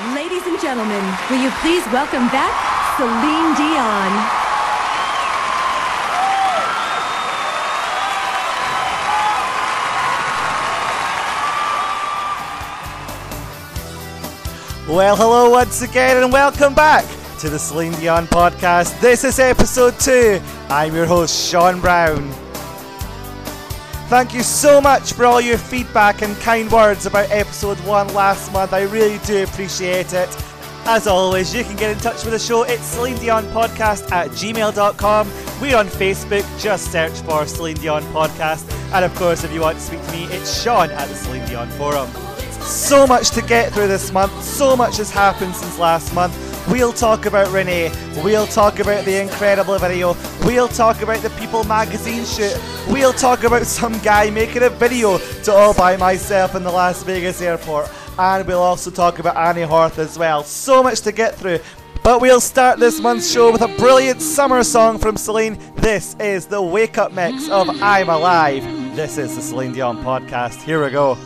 Ladies 0.00 0.44
and 0.44 0.60
gentlemen, 0.60 1.04
will 1.30 1.40
you 1.40 1.50
please 1.60 1.86
welcome 1.92 2.26
back 2.26 2.50
Celine 2.96 3.54
Dion? 3.54 4.10
Well, 14.92 15.14
hello 15.14 15.48
once 15.50 15.82
again, 15.82 16.20
and 16.20 16.32
welcome 16.32 16.74
back 16.74 17.04
to 17.38 17.48
the 17.48 17.60
Celine 17.60 17.92
Dion 17.92 18.26
podcast. 18.26 19.00
This 19.00 19.22
is 19.22 19.38
episode 19.38 20.00
two. 20.00 20.40
I'm 20.68 20.92
your 20.92 21.06
host, 21.06 21.48
Shaun 21.48 21.80
Brown. 21.80 22.34
Thank 24.14 24.32
you 24.32 24.44
so 24.44 24.80
much 24.80 25.12
for 25.14 25.24
all 25.26 25.40
your 25.40 25.58
feedback 25.58 26.22
and 26.22 26.36
kind 26.36 26.70
words 26.70 27.04
about 27.04 27.28
episode 27.32 27.76
one 27.80 28.06
last 28.14 28.52
month. 28.52 28.72
I 28.72 28.82
really 28.82 29.18
do 29.26 29.42
appreciate 29.42 30.12
it. 30.12 30.28
As 30.84 31.08
always, 31.08 31.52
you 31.52 31.64
can 31.64 31.74
get 31.74 31.90
in 31.90 31.98
touch 31.98 32.22
with 32.22 32.32
the 32.32 32.38
show. 32.38 32.62
It's 32.62 32.84
Celine 32.84 33.16
Dion 33.16 33.44
Podcast 33.46 34.12
at 34.12 34.30
gmail.com. 34.30 35.32
We're 35.60 35.76
on 35.76 35.88
Facebook. 35.88 36.44
Just 36.62 36.92
search 36.92 37.22
for 37.22 37.44
Celine 37.44 37.74
Dion 37.78 38.04
Podcast. 38.12 38.72
And 38.92 39.04
of 39.04 39.12
course, 39.16 39.42
if 39.42 39.52
you 39.52 39.60
want 39.60 39.78
to 39.78 39.82
speak 39.82 40.00
to 40.06 40.12
me, 40.12 40.26
it's 40.26 40.62
Shaun 40.62 40.92
at 40.92 41.08
the 41.08 41.14
Celine 41.16 41.48
Dion 41.48 41.68
Forum. 41.70 42.08
So 42.60 43.08
much 43.08 43.30
to 43.30 43.42
get 43.42 43.72
through 43.72 43.88
this 43.88 44.12
month. 44.12 44.44
So 44.44 44.76
much 44.76 44.98
has 44.98 45.10
happened 45.10 45.56
since 45.56 45.76
last 45.76 46.14
month. 46.14 46.36
We'll 46.68 46.92
talk 46.94 47.26
about 47.26 47.52
Rene. 47.52 47.92
We'll 48.22 48.46
talk 48.46 48.78
about 48.78 49.04
the 49.04 49.20
incredible 49.20 49.78
video. 49.78 50.16
We'll 50.44 50.68
talk 50.68 51.02
about 51.02 51.20
the 51.22 51.30
People 51.30 51.62
magazine 51.64 52.24
shoot. 52.24 52.58
We'll 52.88 53.12
talk 53.12 53.44
about 53.44 53.66
some 53.66 53.98
guy 53.98 54.30
making 54.30 54.62
a 54.62 54.70
video 54.70 55.18
to 55.18 55.52
All 55.52 55.74
By 55.74 55.96
Myself 55.96 56.54
in 56.54 56.62
the 56.62 56.70
Las 56.72 57.02
Vegas 57.02 57.42
airport. 57.42 57.90
And 58.18 58.46
we'll 58.46 58.62
also 58.62 58.90
talk 58.90 59.18
about 59.18 59.36
Annie 59.36 59.66
Horth 59.66 59.98
as 59.98 60.18
well. 60.18 60.42
So 60.42 60.82
much 60.82 61.02
to 61.02 61.12
get 61.12 61.34
through. 61.34 61.58
But 62.02 62.20
we'll 62.20 62.40
start 62.40 62.78
this 62.78 63.00
month's 63.00 63.30
show 63.30 63.52
with 63.52 63.62
a 63.62 63.68
brilliant 63.76 64.22
summer 64.22 64.62
song 64.62 64.98
from 64.98 65.16
Celine. 65.16 65.58
This 65.76 66.16
is 66.20 66.46
the 66.46 66.62
wake 66.62 66.96
up 66.98 67.12
mix 67.12 67.48
of 67.50 67.68
I'm 67.82 68.08
Alive. 68.08 68.62
This 68.96 69.18
is 69.18 69.36
the 69.36 69.42
Celine 69.42 69.72
Dion 69.72 70.02
podcast. 70.02 70.62
Here 70.62 70.82
we 70.82 70.90
go. 70.90 71.18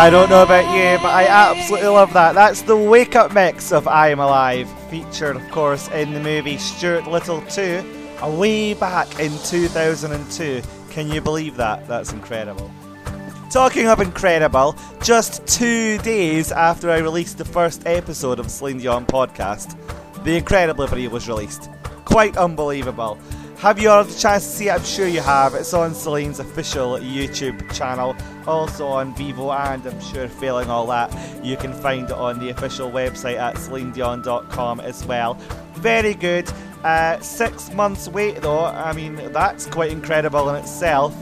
I 0.00 0.08
don't 0.08 0.30
know 0.30 0.42
about 0.42 0.64
you, 0.74 0.96
but 1.02 1.10
I 1.10 1.26
absolutely 1.26 1.88
love 1.88 2.14
that. 2.14 2.34
That's 2.34 2.62
the 2.62 2.74
wake 2.74 3.16
up 3.16 3.34
mix 3.34 3.70
of 3.70 3.86
I 3.86 4.08
Am 4.08 4.18
Alive, 4.18 4.66
featured, 4.88 5.36
of 5.36 5.46
course, 5.50 5.88
in 5.88 6.14
the 6.14 6.20
movie 6.20 6.56
Stuart 6.56 7.06
Little 7.06 7.42
2, 7.42 8.16
way 8.38 8.72
back 8.72 9.20
in 9.20 9.30
2002. 9.44 10.62
Can 10.88 11.10
you 11.10 11.20
believe 11.20 11.54
that? 11.58 11.86
That's 11.86 12.14
incredible. 12.14 12.70
Talking 13.50 13.88
of 13.88 14.00
incredible, 14.00 14.74
just 15.02 15.46
two 15.46 15.98
days 15.98 16.50
after 16.50 16.90
I 16.90 17.00
released 17.00 17.36
the 17.36 17.44
first 17.44 17.86
episode 17.86 18.38
of 18.38 18.50
Celine 18.50 18.78
Dion 18.78 19.04
podcast, 19.04 19.76
the 20.24 20.34
Incredible 20.34 20.86
video 20.86 21.10
was 21.10 21.28
released. 21.28 21.68
Quite 22.06 22.38
unbelievable. 22.38 23.18
Have 23.60 23.78
you 23.78 23.90
all 23.90 24.02
had 24.02 24.10
the 24.10 24.18
chance 24.18 24.46
to 24.46 24.50
see 24.52 24.68
it? 24.68 24.72
I'm 24.72 24.84
sure 24.84 25.06
you 25.06 25.20
have. 25.20 25.54
It's 25.54 25.74
on 25.74 25.94
Celine's 25.94 26.40
official 26.40 26.92
YouTube 26.92 27.70
channel, 27.74 28.16
also 28.46 28.86
on 28.86 29.14
Vevo, 29.14 29.54
and 29.54 29.84
I'm 29.84 30.00
sure 30.00 30.28
failing 30.28 30.70
all 30.70 30.86
that, 30.86 31.14
you 31.44 31.58
can 31.58 31.74
find 31.74 32.06
it 32.06 32.12
on 32.12 32.38
the 32.38 32.48
official 32.48 32.90
website 32.90 33.36
at 33.36 33.56
celinedion.com 33.56 34.80
as 34.80 35.04
well. 35.04 35.34
Very 35.74 36.14
good. 36.14 36.50
Uh, 36.82 37.20
six 37.20 37.70
months 37.74 38.08
wait 38.08 38.40
though, 38.40 38.64
I 38.64 38.94
mean, 38.94 39.16
that's 39.30 39.66
quite 39.66 39.90
incredible 39.90 40.48
in 40.48 40.56
itself. 40.56 41.14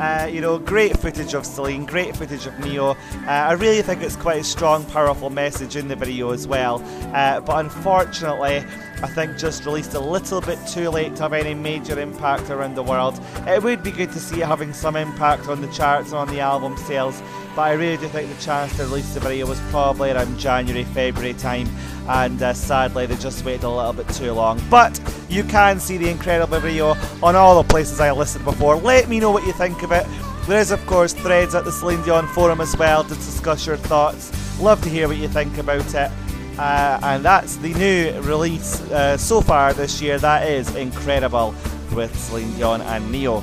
Uh, 0.00 0.28
you 0.28 0.40
know, 0.40 0.58
great 0.58 0.98
footage 0.98 1.34
of 1.34 1.46
Celine, 1.46 1.86
great 1.86 2.16
footage 2.16 2.46
of 2.46 2.58
Ne-Yo. 2.58 2.90
Uh, 2.90 2.96
I 3.26 3.52
really 3.52 3.82
think 3.82 4.02
it's 4.02 4.16
quite 4.16 4.40
a 4.40 4.44
strong, 4.44 4.84
powerful 4.86 5.30
message 5.30 5.76
in 5.76 5.86
the 5.86 5.94
video 5.94 6.32
as 6.32 6.48
well. 6.48 6.82
Uh, 7.14 7.38
but 7.38 7.64
unfortunately, 7.64 8.64
I 9.02 9.06
think 9.06 9.36
just 9.36 9.64
released 9.66 9.94
a 9.94 10.00
little 10.00 10.40
bit 10.40 10.58
too 10.66 10.88
late 10.90 11.16
to 11.16 11.22
have 11.22 11.32
any 11.32 11.54
major 11.54 11.98
impact 11.98 12.50
around 12.50 12.74
the 12.74 12.82
world. 12.82 13.20
It 13.46 13.62
would 13.62 13.82
be 13.82 13.90
good 13.90 14.12
to 14.12 14.20
see 14.20 14.40
it 14.40 14.46
having 14.46 14.72
some 14.72 14.96
impact 14.96 15.48
on 15.48 15.60
the 15.60 15.68
charts 15.68 16.08
and 16.08 16.18
on 16.18 16.28
the 16.28 16.40
album 16.40 16.76
sales, 16.78 17.22
but 17.54 17.62
I 17.62 17.72
really 17.72 17.96
do 17.96 18.08
think 18.08 18.34
the 18.34 18.42
chance 18.42 18.76
to 18.76 18.84
release 18.84 19.12
the 19.14 19.20
video 19.20 19.46
was 19.46 19.60
probably 19.70 20.10
around 20.10 20.38
January, 20.38 20.84
February 20.84 21.34
time, 21.34 21.68
and 22.08 22.42
uh, 22.42 22.52
sadly 22.52 23.06
they 23.06 23.16
just 23.16 23.44
waited 23.44 23.64
a 23.64 23.70
little 23.70 23.92
bit 23.92 24.08
too 24.10 24.32
long. 24.32 24.60
But 24.70 25.00
you 25.28 25.44
can 25.44 25.80
see 25.80 25.96
the 25.96 26.08
incredible 26.08 26.58
video 26.60 26.94
on 27.22 27.36
all 27.36 27.62
the 27.62 27.68
places 27.68 28.00
I 28.00 28.12
listed 28.12 28.44
before. 28.44 28.76
Let 28.76 29.08
me 29.08 29.20
know 29.20 29.30
what 29.30 29.46
you 29.46 29.52
think 29.52 29.82
of 29.82 29.92
it. 29.92 30.06
There 30.46 30.60
is, 30.60 30.70
of 30.70 30.84
course, 30.86 31.14
threads 31.14 31.54
at 31.54 31.64
the 31.64 31.72
Celine 31.72 32.02
Dion 32.02 32.26
forum 32.28 32.60
as 32.60 32.76
well 32.76 33.02
to 33.02 33.14
discuss 33.14 33.66
your 33.66 33.78
thoughts. 33.78 34.30
Love 34.60 34.82
to 34.82 34.88
hear 34.90 35.08
what 35.08 35.16
you 35.16 35.28
think 35.28 35.56
about 35.58 35.94
it. 35.94 36.10
Uh, 36.58 36.98
and 37.02 37.24
that's 37.24 37.56
the 37.56 37.74
new 37.74 38.20
release 38.20 38.80
uh, 38.90 39.16
so 39.16 39.40
far 39.40 39.72
this 39.72 40.00
year. 40.00 40.18
That 40.18 40.48
is 40.48 40.74
incredible 40.76 41.54
with 41.94 42.16
Celine 42.16 42.54
Dion 42.54 42.80
and 42.82 43.10
Ne-Yo. 43.10 43.42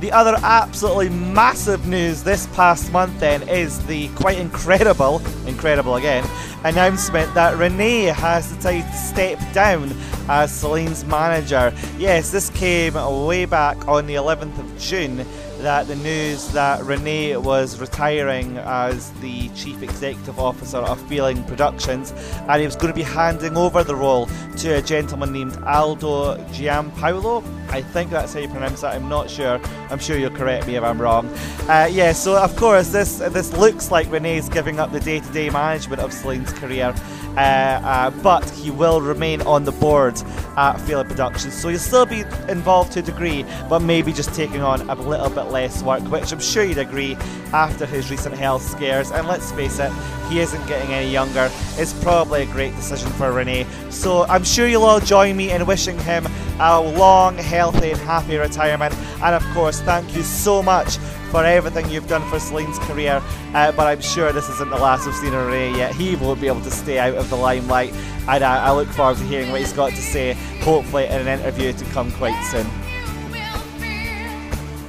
The 0.00 0.12
other 0.12 0.36
absolutely 0.42 1.08
massive 1.08 1.86
news 1.86 2.22
this 2.22 2.46
past 2.48 2.92
month 2.92 3.18
then 3.18 3.48
is 3.48 3.84
the 3.86 4.08
quite 4.08 4.38
incredible, 4.38 5.22
incredible 5.46 5.96
again, 5.96 6.28
announcement 6.64 7.32
that 7.34 7.56
Rene 7.56 8.04
has 8.04 8.52
decided 8.52 8.84
to 8.84 8.96
step 8.96 9.52
down 9.54 9.94
as 10.28 10.52
Celine's 10.52 11.04
manager. 11.06 11.74
Yes, 11.96 12.30
this 12.30 12.50
came 12.50 12.94
way 13.26 13.46
back 13.46 13.88
on 13.88 14.06
the 14.06 14.16
11th 14.16 14.58
of 14.58 14.78
June 14.78 15.24
that 15.58 15.88
the 15.88 15.96
news 15.96 16.48
that 16.48 16.82
Rene 16.84 17.36
was 17.36 17.80
retiring 17.80 18.58
as 18.58 19.10
the 19.20 19.48
chief 19.50 19.82
executive 19.82 20.38
officer 20.38 20.78
of 20.78 21.00
Feeling 21.08 21.42
Productions 21.44 22.12
and 22.48 22.60
he 22.60 22.66
was 22.66 22.76
going 22.76 22.92
to 22.92 22.94
be 22.94 23.02
handing 23.02 23.56
over 23.56 23.82
the 23.82 23.96
role 23.96 24.28
to 24.58 24.76
a 24.76 24.82
gentleman 24.82 25.32
named 25.32 25.56
Aldo 25.64 26.36
Giampaolo. 26.48 27.44
I 27.70 27.82
think 27.82 28.10
that's 28.10 28.32
how 28.32 28.40
you 28.40 28.48
pronounce 28.48 28.82
that. 28.82 28.94
I'm 28.94 29.08
not 29.08 29.28
sure. 29.28 29.60
I'm 29.90 29.98
sure 29.98 30.16
you'll 30.16 30.30
correct 30.30 30.66
me 30.66 30.76
if 30.76 30.84
I'm 30.84 31.00
wrong. 31.00 31.26
Uh, 31.68 31.88
yeah, 31.90 32.12
so 32.12 32.36
of 32.36 32.54
course 32.56 32.88
this 32.88 33.18
this 33.18 33.52
looks 33.52 33.90
like 33.90 34.10
Rene's 34.10 34.48
giving 34.48 34.78
up 34.78 34.92
the 34.92 35.00
day-to-day 35.00 35.50
management 35.50 36.00
of 36.00 36.12
Celine's 36.12 36.52
career, 36.52 36.94
uh, 37.36 37.40
uh, 37.40 38.10
but 38.22 38.48
he 38.50 38.70
will 38.70 39.00
remain 39.00 39.42
on 39.42 39.64
the 39.64 39.72
board 39.72 40.20
at 40.56 40.78
Feeling 40.82 41.06
Productions. 41.06 41.54
So 41.54 41.68
he'll 41.68 41.78
still 41.78 42.06
be 42.06 42.20
involved 42.48 42.92
to 42.92 43.00
a 43.00 43.02
degree, 43.02 43.44
but 43.68 43.80
maybe 43.80 44.12
just 44.12 44.32
taking 44.34 44.62
on 44.62 44.88
a 44.88 44.94
little 44.94 45.28
bit 45.28 45.44
less 45.44 45.55
work, 45.82 46.02
which 46.10 46.32
I'm 46.32 46.40
sure 46.40 46.64
you'd 46.64 46.78
agree 46.78 47.16
after 47.52 47.86
his 47.86 48.10
recent 48.10 48.34
health 48.34 48.62
scares. 48.62 49.10
And 49.10 49.26
let's 49.26 49.50
face 49.52 49.78
it, 49.78 49.90
he 50.28 50.40
isn't 50.40 50.66
getting 50.66 50.92
any 50.92 51.10
younger. 51.10 51.50
It's 51.76 51.92
probably 52.02 52.42
a 52.42 52.46
great 52.46 52.74
decision 52.76 53.10
for 53.12 53.32
Rene. 53.32 53.66
So 53.90 54.24
I'm 54.24 54.44
sure 54.44 54.66
you'll 54.66 54.84
all 54.84 55.00
join 55.00 55.36
me 55.36 55.50
in 55.52 55.66
wishing 55.66 55.98
him 56.00 56.26
a 56.58 56.80
long, 56.80 57.36
healthy, 57.36 57.90
and 57.90 58.00
happy 58.00 58.36
retirement. 58.36 58.94
And 59.22 59.34
of 59.34 59.44
course, 59.54 59.80
thank 59.80 60.14
you 60.14 60.22
so 60.22 60.62
much 60.62 60.96
for 61.30 61.44
everything 61.44 61.90
you've 61.90 62.08
done 62.08 62.28
for 62.30 62.38
Celine's 62.38 62.78
career. 62.80 63.22
Uh, 63.52 63.72
but 63.72 63.86
I'm 63.86 64.00
sure 64.00 64.32
this 64.32 64.48
isn't 64.48 64.70
the 64.70 64.76
last 64.76 65.06
we've 65.06 65.14
seen 65.16 65.34
of 65.34 65.46
Rene 65.46 65.76
yet. 65.76 65.94
He 65.94 66.16
won't 66.16 66.40
be 66.40 66.46
able 66.46 66.62
to 66.62 66.70
stay 66.70 66.98
out 66.98 67.14
of 67.14 67.28
the 67.30 67.36
limelight. 67.36 67.92
And 68.28 68.42
I 68.44 68.72
look 68.72 68.88
forward 68.88 69.18
to 69.18 69.24
hearing 69.24 69.50
what 69.50 69.60
he's 69.60 69.72
got 69.72 69.90
to 69.90 70.02
say, 70.02 70.32
hopefully 70.62 71.06
in 71.06 71.26
an 71.26 71.40
interview 71.40 71.72
to 71.72 71.84
come 71.86 72.10
quite 72.12 72.40
soon. 72.50 72.66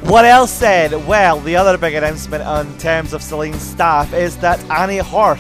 What 0.04 0.26
else 0.26 0.52
said? 0.52 0.94
Well, 1.08 1.40
the 1.42 1.56
other 1.56 1.78
big 1.78 1.96
announcement 1.96 2.44
in 2.44 2.78
terms 2.78 3.14
of 3.14 3.22
Celine's 3.22 3.62
staff 3.62 4.14
is 4.14 4.38
that 4.38 4.60
Annie 4.70 5.00
Horth, 5.00 5.40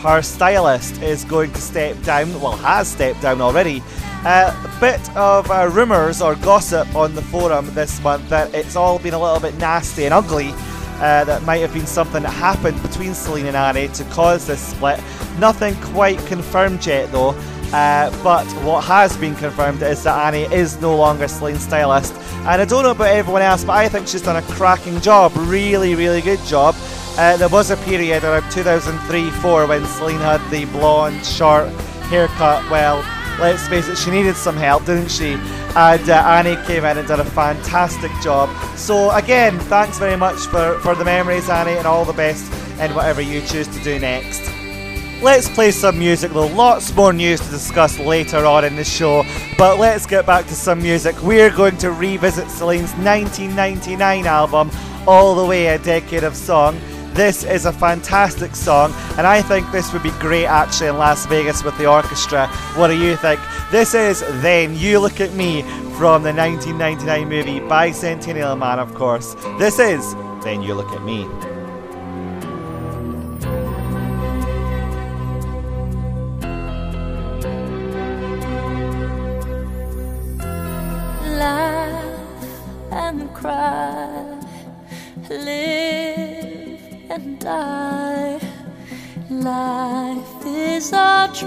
her 0.00 0.22
stylist, 0.22 1.00
is 1.02 1.24
going 1.24 1.52
to 1.52 1.60
step 1.60 2.00
down, 2.02 2.40
well, 2.40 2.56
has 2.56 2.88
stepped 2.88 3.22
down 3.22 3.40
already. 3.40 3.82
Uh, 4.24 4.52
a 4.64 4.80
bit 4.80 5.16
of 5.16 5.48
uh, 5.50 5.68
rumours 5.72 6.20
or 6.20 6.34
gossip 6.36 6.92
on 6.96 7.14
the 7.14 7.22
forum 7.22 7.72
this 7.74 8.02
month 8.02 8.28
that 8.28 8.52
it's 8.54 8.74
all 8.74 8.98
been 8.98 9.14
a 9.14 9.20
little 9.20 9.38
bit 9.38 9.56
nasty 9.58 10.04
and 10.04 10.14
ugly. 10.14 10.50
Uh, 11.00 11.22
that 11.22 11.42
might 11.44 11.58
have 11.58 11.72
been 11.72 11.86
something 11.86 12.24
that 12.24 12.30
happened 12.32 12.80
between 12.82 13.14
Celine 13.14 13.46
and 13.46 13.56
Annie 13.56 13.86
to 13.88 14.02
cause 14.06 14.48
this 14.48 14.60
split. 14.60 15.00
Nothing 15.38 15.76
quite 15.76 16.18
confirmed 16.26 16.84
yet, 16.84 17.12
though. 17.12 17.36
Uh, 17.72 18.10
but 18.22 18.46
what 18.64 18.82
has 18.84 19.16
been 19.16 19.34
confirmed 19.34 19.82
is 19.82 20.02
that 20.04 20.26
Annie 20.26 20.52
is 20.54 20.80
no 20.80 20.96
longer 20.96 21.28
Celine's 21.28 21.62
stylist. 21.62 22.14
And 22.38 22.62
I 22.62 22.64
don't 22.64 22.82
know 22.82 22.92
about 22.92 23.08
everyone 23.08 23.42
else, 23.42 23.64
but 23.64 23.76
I 23.76 23.88
think 23.88 24.08
she's 24.08 24.22
done 24.22 24.36
a 24.36 24.42
cracking 24.54 25.00
job. 25.00 25.32
Really, 25.34 25.94
really 25.94 26.22
good 26.22 26.40
job. 26.46 26.74
Uh, 27.18 27.36
there 27.36 27.48
was 27.48 27.70
a 27.70 27.76
period 27.78 28.24
around 28.24 28.50
2003 28.50 29.30
4 29.30 29.66
when 29.66 29.84
Celine 29.86 30.18
had 30.18 30.40
the 30.50 30.64
blonde, 30.66 31.26
short 31.26 31.68
haircut. 32.08 32.70
Well, 32.70 33.04
let's 33.40 33.66
face 33.68 33.88
it, 33.88 33.98
she 33.98 34.10
needed 34.10 34.36
some 34.36 34.56
help, 34.56 34.86
didn't 34.86 35.10
she? 35.10 35.32
And 35.76 36.08
uh, 36.08 36.14
Annie 36.14 36.56
came 36.66 36.84
in 36.84 36.96
and 36.96 37.06
did 37.06 37.20
a 37.20 37.24
fantastic 37.24 38.10
job. 38.22 38.48
So, 38.76 39.10
again, 39.10 39.58
thanks 39.60 39.98
very 39.98 40.16
much 40.16 40.38
for, 40.46 40.78
for 40.78 40.94
the 40.94 41.04
memories, 41.04 41.48
Annie, 41.50 41.72
and 41.72 41.86
all 41.86 42.04
the 42.04 42.12
best 42.12 42.50
in 42.80 42.94
whatever 42.94 43.20
you 43.20 43.40
choose 43.42 43.68
to 43.68 43.82
do 43.82 43.98
next. 43.98 44.57
Let's 45.20 45.48
play 45.48 45.72
some 45.72 45.98
music 45.98 46.30
though. 46.30 46.46
Lots 46.46 46.94
more 46.94 47.12
news 47.12 47.40
to 47.40 47.50
discuss 47.50 47.98
later 47.98 48.46
on 48.46 48.64
in 48.64 48.76
the 48.76 48.84
show. 48.84 49.24
But 49.58 49.80
let's 49.80 50.06
get 50.06 50.24
back 50.26 50.46
to 50.46 50.54
some 50.54 50.80
music. 50.80 51.20
We're 51.22 51.50
going 51.50 51.76
to 51.78 51.90
revisit 51.90 52.48
Celine's 52.48 52.92
1999 52.94 54.26
album, 54.26 54.70
All 55.08 55.34
the 55.34 55.44
Way 55.44 55.66
A 55.66 55.78
Decade 55.78 56.22
of 56.22 56.36
Song. 56.36 56.78
This 57.14 57.42
is 57.42 57.66
a 57.66 57.72
fantastic 57.72 58.54
song, 58.54 58.92
and 59.16 59.26
I 59.26 59.42
think 59.42 59.68
this 59.72 59.92
would 59.92 60.04
be 60.04 60.12
great 60.20 60.46
actually 60.46 60.90
in 60.90 60.98
Las 60.98 61.26
Vegas 61.26 61.64
with 61.64 61.76
the 61.78 61.86
orchestra. 61.86 62.46
What 62.76 62.88
do 62.88 62.96
you 62.96 63.16
think? 63.16 63.40
This 63.72 63.94
is 63.94 64.20
Then 64.40 64.76
You 64.76 65.00
Look 65.00 65.20
at 65.20 65.32
Me 65.32 65.62
from 65.98 66.22
the 66.22 66.32
1999 66.32 67.28
movie 67.28 67.58
Bicentennial 67.58 68.56
Man, 68.56 68.78
of 68.78 68.94
course. 68.94 69.34
This 69.58 69.80
is 69.80 70.14
Then 70.44 70.62
You 70.62 70.74
Look 70.74 70.92
at 70.92 71.02
Me. 71.02 71.26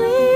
A 0.03 0.30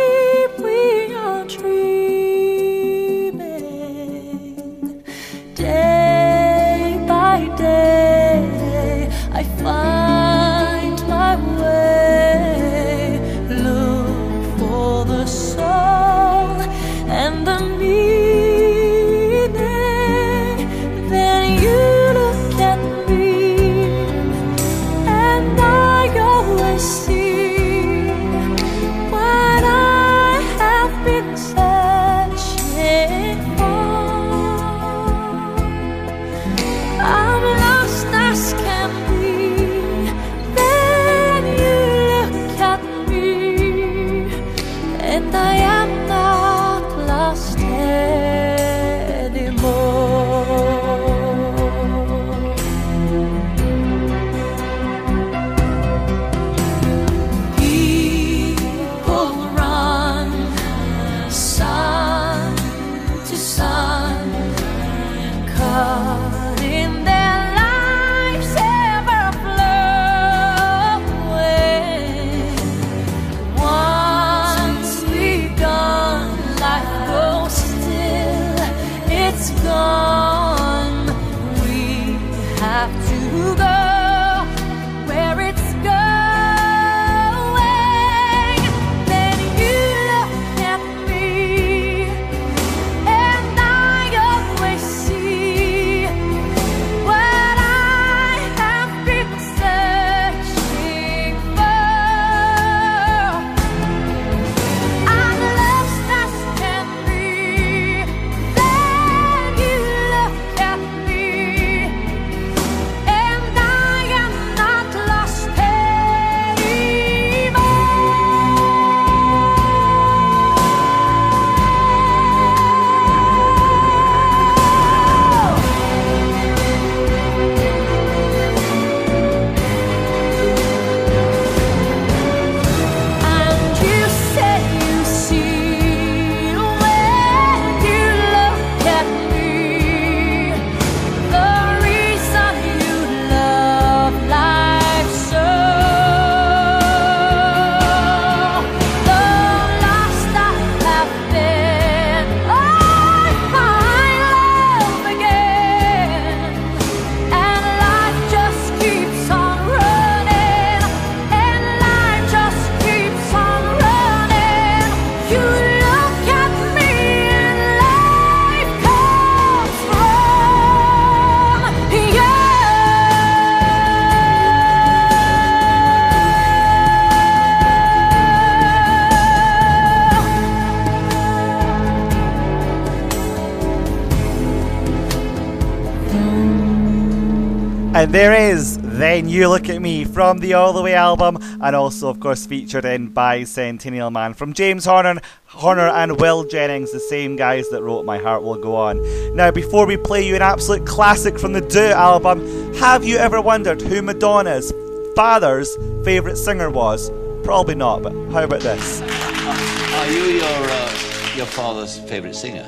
there 188.15 188.51
is 188.53 188.77
Then 188.77 189.27
You 189.27 189.49
Look 189.49 189.67
at 189.67 189.81
Me 189.81 190.05
from 190.05 190.37
the 190.37 190.53
All 190.53 190.71
the 190.71 190.81
Way 190.81 190.93
album, 190.93 191.37
and 191.59 191.75
also, 191.75 192.07
of 192.07 192.21
course, 192.21 192.45
featured 192.45 192.85
in 192.85 193.11
Bicentennial 193.11 194.09
Man 194.09 194.33
from 194.33 194.53
James 194.53 194.85
Horner, 194.85 195.19
Horner 195.47 195.89
and 195.89 196.17
Will 196.21 196.45
Jennings, 196.45 196.93
the 196.93 197.01
same 197.01 197.35
guys 197.35 197.67
that 197.71 197.83
wrote 197.83 198.05
My 198.05 198.17
Heart 198.17 198.43
Will 198.43 198.55
Go 198.55 198.77
On. 198.77 199.35
Now, 199.35 199.51
before 199.51 199.85
we 199.85 199.97
play 199.97 200.25
you 200.25 200.33
an 200.33 200.41
absolute 200.41 200.87
classic 200.87 201.37
from 201.37 201.51
the 201.51 201.59
D'eux 201.59 201.91
album, 201.91 202.73
have 202.75 203.03
you 203.03 203.17
ever 203.17 203.41
wondered 203.41 203.81
who 203.81 204.01
Madonna's 204.01 204.71
father's 205.17 205.75
favourite 206.05 206.37
singer 206.37 206.69
was? 206.69 207.11
Probably 207.43 207.75
not, 207.75 208.01
but 208.01 208.13
how 208.31 208.45
about 208.45 208.61
this? 208.61 209.01
Are 209.91 210.07
you 210.09 210.39
your 210.39 210.45
uh, 210.45 211.33
your 211.35 211.47
father's 211.47 211.99
favourite 211.99 212.35
singer? 212.37 212.63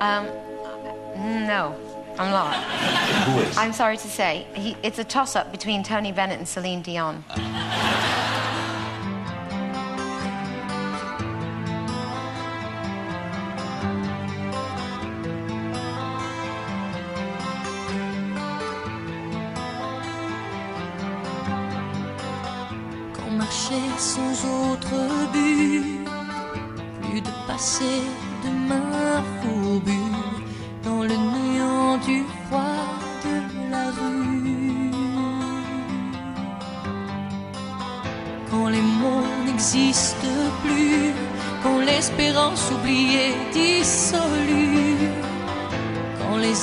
Um, 0.00 0.26
no, 1.16 1.76
I'm 2.18 2.32
not. 2.32 2.52
Who 3.28 3.38
is? 3.40 3.56
I'm 3.56 3.72
sorry 3.72 3.96
to 3.96 4.08
say, 4.08 4.44
he, 4.54 4.76
it's 4.82 4.98
a 4.98 5.04
toss-up 5.04 5.52
between 5.52 5.84
Tony 5.84 6.10
Bennett 6.10 6.38
and 6.38 6.48
Celine 6.48 6.82
Dion. 6.82 7.24
Quand 23.14 23.30
marcher 23.30 23.74
sans 23.96 24.44
autre 24.44 24.90
but, 25.32 26.08
plus 27.02 27.20
de 27.20 27.30
passer 27.46 28.02
de 28.42 28.50
main 28.50 29.22
fourbue 29.40 30.07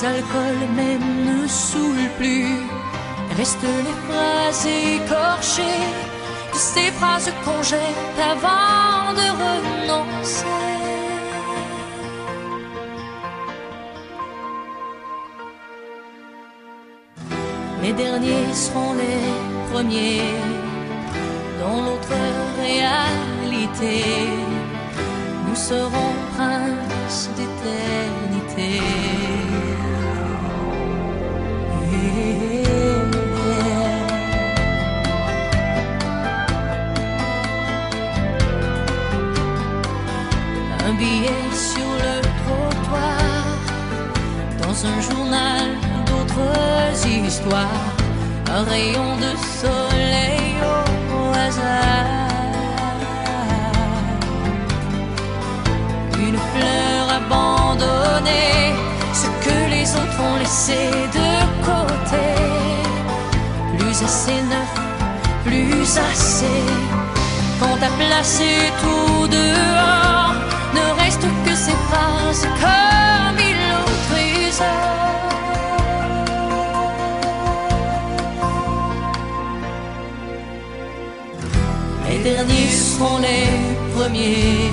alcools 0.08 0.66
même 0.74 1.08
ne 1.28 1.46
saoulent 1.46 2.12
plus, 2.18 2.56
restent 3.38 3.74
les 3.86 3.98
phrases 4.06 4.66
écorchées 4.66 6.06
ces 6.56 6.90
phrases 6.92 7.30
qu'on 7.44 7.62
jette 7.62 8.18
avant 8.18 9.12
de 9.12 9.26
renoncer. 9.42 10.44
Les 17.82 17.92
derniers 17.92 18.52
seront 18.52 18.94
les 18.94 19.70
premiers 19.70 20.22
dans 21.60 21.82
l'autre 21.84 22.16
réalité. 22.58 24.04
Nous 25.46 25.54
serons 25.54 26.12
princes 26.34 27.30
d'éternité. 27.36 28.80
Un 40.88 40.94
billet 40.94 41.44
sur 41.52 41.90
le 42.04 42.14
trottoir, 42.42 43.44
dans 44.62 44.76
un 44.86 45.00
journal 45.00 45.66
d'autres 46.06 47.06
histoires, 47.06 47.90
un 48.54 48.62
rayon 48.62 49.16
de 49.16 49.32
soleil 49.60 50.54
au 51.12 51.26
hasard, 51.34 53.00
une 56.20 56.38
fleur 56.52 57.04
abandonnée, 57.20 58.74
ce 59.12 59.28
que 59.44 59.58
les 59.70 59.88
autres 59.96 60.20
ont 60.20 60.38
laissé 60.38 60.90
de 61.12 61.35
plus 64.06 64.12
assez 64.12 64.42
neuf, 64.42 64.72
plus 65.44 65.98
assez. 66.10 66.62
Quand 67.58 67.76
t'as 67.80 67.90
placé 67.98 68.44
tout 68.80 69.26
dehors, 69.26 70.34
ne 70.74 71.02
reste 71.02 71.26
que 71.44 71.54
ces 71.54 71.76
phrases 71.88 72.46
comme 72.62 73.38
il 73.50 73.58
au 73.80 73.88
trésor. 74.08 74.66
Les 82.08 82.18
derniers 82.18 82.70
seront 82.70 83.18
les 83.18 83.48
premiers 83.94 84.70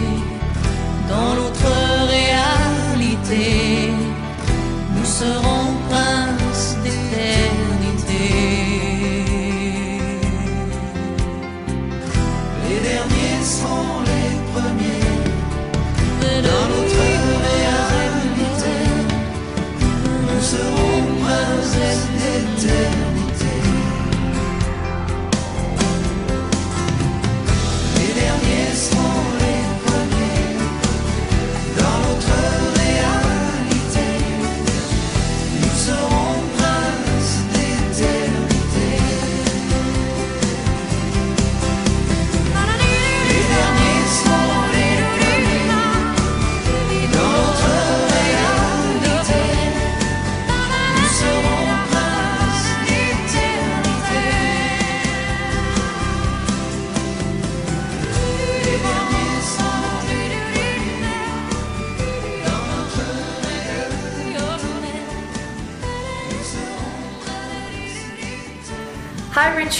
dans 1.10 1.36
l'autre 1.36 1.53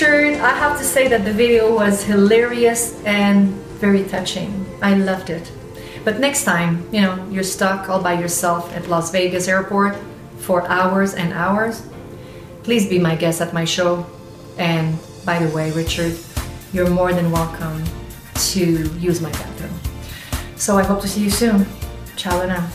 Hi, 0.04 0.10
Richard. 0.10 0.42
I 0.42 0.50
have 0.50 0.78
to 0.80 0.84
say 0.84 1.08
that 1.08 1.24
the 1.24 1.32
video 1.32 1.74
was 1.74 2.04
hilarious 2.04 3.02
and 3.06 3.54
very 3.80 4.04
touching. 4.04 4.66
I 4.82 4.96
loved 4.96 5.30
it. 5.30 5.50
But 6.04 6.20
next 6.20 6.44
time, 6.44 6.86
you 6.92 7.02
know, 7.02 7.26
you're 7.32 7.48
stuck 7.58 7.88
all 7.88 8.04
by 8.04 8.20
yourself 8.20 8.76
at 8.76 8.90
Las 8.90 9.12
Vegas 9.12 9.48
airport 9.48 9.96
for 10.40 10.68
hours 10.68 11.14
and 11.14 11.32
hours, 11.32 11.88
please 12.64 12.90
be 12.90 13.00
my 13.00 13.16
guest 13.16 13.40
at 13.40 13.54
my 13.54 13.64
show. 13.64 14.06
And 14.58 15.00
by 15.26 15.40
the 15.40 15.56
way, 15.56 15.72
Richard, 15.72 16.18
you're 16.74 16.90
more 16.90 17.14
than 17.14 17.32
welcome 17.32 17.82
to 18.52 18.66
use 19.00 19.22
my 19.22 19.32
bathroom. 19.32 19.80
So 20.58 20.78
I 20.78 20.84
hope 20.84 21.00
to 21.04 21.08
see 21.08 21.24
you 21.24 21.30
soon. 21.30 21.66
Ciao 22.18 22.46
now. 22.46 22.68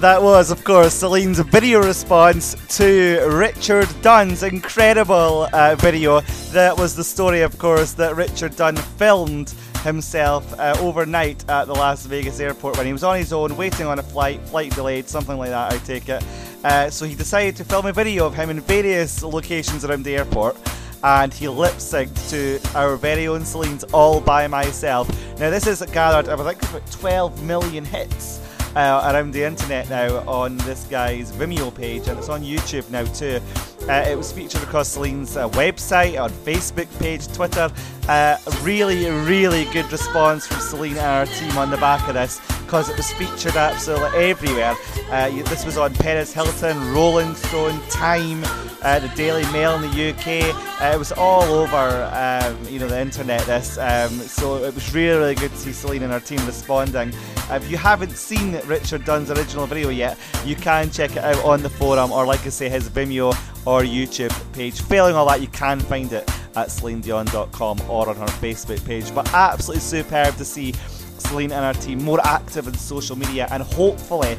That 0.00 0.22
was, 0.22 0.52
of 0.52 0.62
course, 0.62 0.94
Celine's 0.94 1.40
video 1.40 1.82
response 1.82 2.54
to 2.76 3.20
Richard 3.32 3.88
Dunn's 4.00 4.44
incredible 4.44 5.48
uh, 5.52 5.74
video. 5.74 6.20
That 6.52 6.78
was 6.78 6.94
the 6.94 7.02
story, 7.02 7.40
of 7.40 7.58
course, 7.58 7.94
that 7.94 8.14
Richard 8.14 8.54
Dunn 8.54 8.76
filmed 8.76 9.50
himself 9.82 10.56
uh, 10.56 10.76
overnight 10.78 11.44
at 11.50 11.64
the 11.64 11.72
Las 11.72 12.06
Vegas 12.06 12.38
airport 12.38 12.76
when 12.76 12.86
he 12.86 12.92
was 12.92 13.02
on 13.02 13.16
his 13.16 13.32
own, 13.32 13.56
waiting 13.56 13.86
on 13.86 13.98
a 13.98 14.02
flight, 14.04 14.40
flight 14.42 14.72
delayed, 14.72 15.08
something 15.08 15.36
like 15.36 15.50
that, 15.50 15.72
I 15.72 15.78
take 15.78 16.08
it. 16.08 16.22
Uh, 16.62 16.88
so 16.90 17.04
he 17.04 17.16
decided 17.16 17.56
to 17.56 17.64
film 17.64 17.86
a 17.86 17.92
video 17.92 18.24
of 18.24 18.36
him 18.36 18.50
in 18.50 18.60
various 18.60 19.24
locations 19.24 19.84
around 19.84 20.04
the 20.04 20.16
airport. 20.16 20.56
And 21.02 21.34
he 21.34 21.48
lip 21.48 21.74
synced 21.74 22.30
to 22.30 22.78
our 22.78 22.94
very 22.94 23.26
own 23.26 23.44
Celine's 23.44 23.82
All 23.92 24.20
By 24.20 24.46
Myself. 24.46 25.08
Now, 25.40 25.50
this 25.50 25.64
has 25.64 25.82
gathered, 25.90 26.28
I 26.28 26.36
think, 26.36 26.62
about 26.70 26.88
12 26.92 27.42
million 27.42 27.84
hits 27.84 28.38
uh, 28.76 29.10
around 29.12 29.32
the 29.32 29.42
internet 29.42 29.88
now 29.88 30.18
on 30.28 30.56
this 30.58 30.84
guy's 30.84 31.32
Vimeo 31.32 31.74
page, 31.74 32.08
and 32.08 32.18
it's 32.18 32.28
on 32.28 32.42
YouTube 32.42 32.88
now 32.90 33.04
too. 33.04 33.40
Uh, 33.88 34.04
it 34.08 34.16
was 34.16 34.32
featured 34.32 34.62
across 34.62 34.88
Celine's 34.88 35.36
uh, 35.36 35.48
website, 35.50 36.20
on 36.20 36.30
Facebook 36.30 36.86
page, 36.98 37.26
Twitter. 37.28 37.70
Uh, 38.08 38.38
really, 38.62 39.08
really 39.10 39.66
good 39.66 39.90
response 39.92 40.46
from 40.46 40.60
Celine 40.60 40.96
and 40.96 41.00
our 41.00 41.26
team 41.26 41.58
on 41.58 41.70
the 41.70 41.76
back 41.76 42.08
of 42.08 42.14
this. 42.14 42.40
because 42.68 42.90
it 42.90 42.96
was 42.98 43.10
featured 43.12 43.56
absolutely 43.56 44.30
everywhere. 44.30 44.76
Uh, 45.10 45.30
this 45.44 45.64
was 45.64 45.78
on 45.78 45.94
Perez 45.94 46.34
Hilton, 46.34 46.92
Rolling 46.92 47.34
Stone, 47.34 47.80
Time, 47.88 48.44
uh, 48.82 48.98
the 48.98 49.08
Daily 49.16 49.42
Mail 49.52 49.74
in 49.74 49.80
the 49.80 50.10
UK. 50.10 50.54
Uh, 50.78 50.94
it 50.94 50.98
was 50.98 51.10
all 51.12 51.44
over, 51.44 52.10
um, 52.12 52.68
you 52.68 52.78
know, 52.78 52.86
the 52.86 53.00
internet. 53.00 53.40
This, 53.46 53.78
um, 53.78 54.10
so 54.10 54.62
it 54.62 54.74
was 54.74 54.94
really, 54.94 55.18
really 55.18 55.34
good 55.34 55.50
to 55.50 55.56
see 55.56 55.72
Celine 55.72 56.02
and 56.02 56.12
her 56.12 56.20
team 56.20 56.44
responding. 56.44 57.14
If 57.50 57.70
you 57.70 57.78
haven't 57.78 58.10
seen 58.10 58.60
Richard 58.66 59.06
Dunn's 59.06 59.30
original 59.30 59.66
video 59.66 59.88
yet, 59.88 60.18
you 60.44 60.54
can 60.54 60.90
check 60.90 61.12
it 61.12 61.24
out 61.24 61.42
on 61.46 61.62
the 61.62 61.70
forum 61.70 62.12
or, 62.12 62.26
like 62.26 62.44
I 62.44 62.50
say, 62.50 62.68
his 62.68 62.90
Vimeo 62.90 63.30
or 63.66 63.80
YouTube 63.80 64.34
page. 64.52 64.82
Failing 64.82 65.14
all 65.14 65.26
that, 65.28 65.40
you 65.40 65.48
can 65.48 65.80
find 65.80 66.12
it 66.12 66.30
at 66.58 66.68
CelineDion.com 66.68 67.80
or 67.88 68.08
on 68.08 68.16
her 68.16 68.26
Facebook 68.26 68.84
page. 68.84 69.14
But 69.14 69.32
absolutely 69.32 69.80
superb 69.80 70.36
to 70.36 70.44
see 70.44 70.72
Celine 71.18 71.52
and 71.52 71.76
her 71.76 71.82
team 71.82 72.02
more 72.02 72.20
active 72.24 72.66
in 72.66 72.74
social 72.74 73.16
media 73.16 73.48
and 73.50 73.62
hopefully 73.62 74.38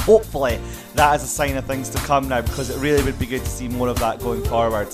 hopefully 0.00 0.58
that 0.94 1.16
is 1.16 1.22
a 1.24 1.26
sign 1.26 1.56
of 1.56 1.64
things 1.64 1.88
to 1.88 1.98
come 1.98 2.28
now 2.28 2.40
because 2.40 2.70
it 2.70 2.78
really 2.78 3.02
would 3.02 3.18
be 3.18 3.26
good 3.26 3.42
to 3.42 3.50
see 3.50 3.66
more 3.66 3.88
of 3.88 3.98
that 3.98 4.20
going 4.20 4.42
forward. 4.44 4.88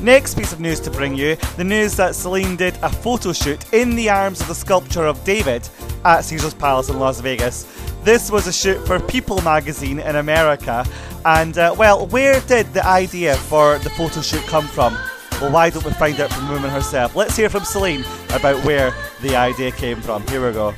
Next 0.00 0.34
piece 0.34 0.52
of 0.52 0.60
news 0.60 0.80
to 0.80 0.90
bring 0.90 1.14
you 1.14 1.36
the 1.56 1.64
news 1.64 1.96
that 1.96 2.14
Celine 2.14 2.56
did 2.56 2.74
a 2.82 2.88
photo 2.88 3.32
shoot 3.32 3.72
in 3.72 3.96
the 3.96 4.08
arms 4.10 4.40
of 4.40 4.48
the 4.48 4.54
sculpture 4.54 5.04
of 5.04 5.22
David 5.24 5.68
at 6.04 6.22
Caesars 6.22 6.54
Palace 6.54 6.88
in 6.88 6.98
Las 6.98 7.20
Vegas. 7.20 7.64
This 8.02 8.30
was 8.30 8.46
a 8.46 8.52
shoot 8.52 8.86
for 8.86 9.00
People 9.00 9.40
magazine 9.42 9.98
in 9.98 10.16
America, 10.16 10.86
and 11.24 11.58
uh, 11.58 11.74
well, 11.76 12.06
where 12.06 12.40
did 12.42 12.72
the 12.72 12.86
idea 12.86 13.36
for 13.36 13.78
the 13.78 13.90
photo 13.90 14.20
shoot 14.20 14.42
come 14.42 14.68
from? 14.68 14.96
Well, 15.40 15.52
why 15.52 15.68
don't 15.68 15.84
we 15.84 15.90
find 15.92 16.18
out 16.18 16.32
from 16.32 16.46
the 16.46 16.54
woman 16.54 16.70
herself? 16.70 17.14
Let's 17.14 17.36
hear 17.36 17.50
from 17.50 17.62
Celine 17.62 18.04
about 18.30 18.64
where 18.64 18.94
the 19.20 19.36
idea 19.36 19.70
came 19.70 20.00
from. 20.00 20.26
Here 20.28 20.46
we 20.46 20.50
go. 20.54 20.74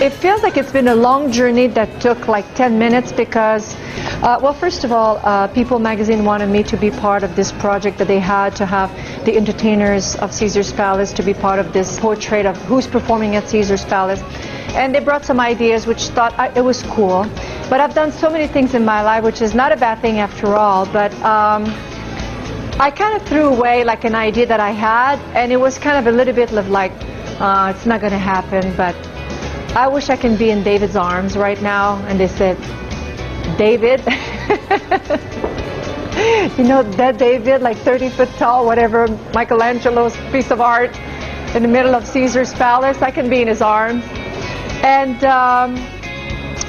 It 0.00 0.10
feels 0.10 0.42
like 0.42 0.56
it's 0.56 0.72
been 0.72 0.88
a 0.88 0.96
long 0.96 1.30
journey 1.30 1.68
that 1.68 2.00
took 2.00 2.26
like 2.26 2.44
10 2.56 2.76
minutes 2.76 3.12
because, 3.12 3.76
uh, 4.22 4.40
well, 4.42 4.52
first 4.52 4.82
of 4.82 4.90
all, 4.90 5.18
uh, 5.18 5.46
People 5.46 5.78
magazine 5.78 6.24
wanted 6.24 6.48
me 6.48 6.64
to 6.64 6.76
be 6.76 6.90
part 6.90 7.22
of 7.22 7.36
this 7.36 7.52
project 7.52 7.98
that 7.98 8.08
they 8.08 8.18
had 8.18 8.56
to 8.56 8.66
have 8.66 8.90
the 9.24 9.36
entertainers 9.36 10.16
of 10.16 10.32
Caesar's 10.32 10.72
Palace 10.72 11.12
to 11.12 11.22
be 11.22 11.34
part 11.34 11.60
of 11.60 11.72
this 11.72 12.00
portrait 12.00 12.46
of 12.46 12.56
who's 12.62 12.88
performing 12.88 13.36
at 13.36 13.48
Caesar's 13.48 13.84
Palace. 13.84 14.22
And 14.74 14.92
they 14.92 15.00
brought 15.00 15.24
some 15.24 15.38
ideas 15.38 15.86
which 15.86 16.08
thought 16.08 16.36
I, 16.36 16.48
it 16.56 16.62
was 16.62 16.82
cool. 16.82 17.26
But 17.70 17.80
I've 17.80 17.94
done 17.94 18.10
so 18.10 18.28
many 18.28 18.48
things 18.48 18.74
in 18.74 18.84
my 18.84 19.02
life, 19.02 19.22
which 19.22 19.40
is 19.40 19.54
not 19.54 19.70
a 19.70 19.76
bad 19.76 20.00
thing 20.00 20.18
after 20.18 20.56
all. 20.56 20.84
But 20.86 21.12
um, 21.22 21.64
I 22.80 22.92
kind 22.92 23.20
of 23.20 23.26
threw 23.28 23.48
away 23.48 23.82
like 23.82 24.04
an 24.04 24.14
idea 24.14 24.46
that 24.46 24.60
I 24.60 24.70
had, 24.70 25.18
and 25.34 25.50
it 25.50 25.56
was 25.56 25.78
kind 25.78 25.98
of 25.98 26.06
a 26.12 26.16
little 26.16 26.32
bit 26.32 26.52
of 26.52 26.70
like, 26.70 26.92
uh, 27.40 27.72
it's 27.74 27.86
not 27.86 28.00
going 28.00 28.12
to 28.12 28.18
happen, 28.18 28.72
but 28.76 28.94
I 29.76 29.88
wish 29.88 30.10
I 30.10 30.16
can 30.16 30.36
be 30.36 30.50
in 30.50 30.62
David's 30.62 30.94
arms 30.94 31.36
right 31.36 31.60
now. 31.60 31.96
And 32.06 32.20
they 32.20 32.28
said, 32.28 32.56
David? 33.58 33.98
you 36.56 36.64
know, 36.64 36.84
that 36.96 37.18
David, 37.18 37.62
like 37.62 37.76
30 37.78 38.10
foot 38.10 38.28
tall, 38.38 38.64
whatever, 38.64 39.08
Michelangelo's 39.34 40.16
piece 40.30 40.52
of 40.52 40.60
art 40.60 40.96
in 41.56 41.62
the 41.62 41.68
middle 41.68 41.96
of 41.96 42.06
Caesar's 42.06 42.54
palace. 42.54 43.02
I 43.02 43.10
can 43.10 43.28
be 43.28 43.42
in 43.42 43.48
his 43.48 43.60
arms. 43.60 44.04
And 44.84 45.24
um, 45.24 45.74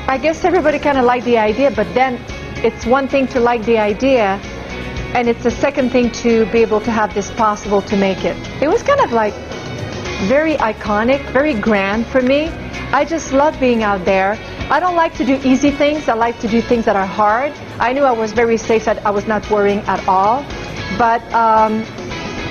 I 0.07 0.17
guess 0.19 0.43
everybody 0.43 0.79
kind 0.79 0.97
of 0.97 1.05
liked 1.05 1.25
the 1.25 1.37
idea, 1.37 1.69
but 1.69 1.93
then 1.93 2.19
it's 2.65 2.87
one 2.87 3.07
thing 3.07 3.27
to 3.27 3.39
like 3.39 3.63
the 3.65 3.77
idea, 3.77 4.41
and 5.15 5.27
it's 5.27 5.43
the 5.43 5.51
second 5.51 5.89
thing 5.89 6.11
to 6.11 6.45
be 6.51 6.59
able 6.59 6.79
to 6.81 6.91
have 6.91 7.13
this 7.13 7.31
possible 7.31 7.81
to 7.81 7.97
make 7.97 8.25
it. 8.25 8.37
It 8.61 8.67
was 8.67 8.83
kind 8.83 8.99
of 9.01 9.11
like 9.11 9.33
very 10.27 10.55
iconic, 10.57 11.21
very 11.31 11.53
grand 11.53 12.05
for 12.05 12.21
me. 12.21 12.49
I 12.91 13.05
just 13.05 13.33
love 13.33 13.59
being 13.59 13.83
out 13.83 14.05
there. 14.05 14.37
I 14.69 14.79
don't 14.79 14.95
like 14.95 15.15
to 15.15 15.25
do 15.25 15.39
easy 15.43 15.71
things. 15.71 16.07
I 16.07 16.13
like 16.13 16.39
to 16.41 16.47
do 16.47 16.61
things 16.61 16.85
that 16.85 16.95
are 16.95 17.05
hard. 17.05 17.51
I 17.79 17.93
knew 17.93 18.03
I 18.03 18.11
was 18.11 18.33
very 18.33 18.57
safe 18.57 18.85
that 18.85 19.03
I 19.05 19.09
was 19.09 19.25
not 19.25 19.49
worrying 19.49 19.79
at 19.81 20.07
all. 20.07 20.43
But 20.97 21.23
um, 21.33 21.83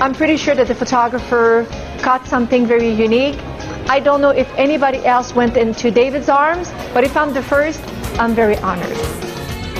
I'm 0.00 0.14
pretty 0.14 0.36
sure 0.36 0.54
that 0.54 0.66
the 0.66 0.74
photographer 0.74 1.66
caught 2.00 2.26
something 2.26 2.66
very 2.66 2.90
unique. 2.90 3.38
I 3.88 4.00
don't 4.00 4.20
know 4.20 4.30
if 4.30 4.52
anybody 4.56 5.04
else 5.06 5.34
went 5.34 5.56
into 5.56 5.90
David's 5.90 6.28
arms, 6.28 6.70
but 6.92 7.04
if 7.04 7.16
I'm 7.16 7.32
the 7.32 7.42
first, 7.42 7.80
I'm 8.18 8.34
very 8.34 8.56
honored. 8.58 9.37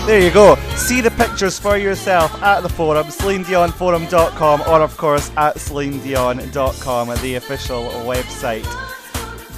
There 0.09 0.23
you 0.23 0.31
go. 0.31 0.55
See 0.75 1.03
the 1.03 1.11
pictures 1.11 1.59
for 1.59 1.77
yourself 1.77 2.42
at 2.42 2.62
the 2.62 2.68
forum, 2.71 3.09
CelineDionForum.com, 3.09 4.62
or 4.62 4.81
of 4.81 4.97
course 4.97 5.31
at 5.37 5.57
CelineDion.com, 5.57 7.09
the 7.21 7.35
official 7.35 7.83
website. 8.07 8.64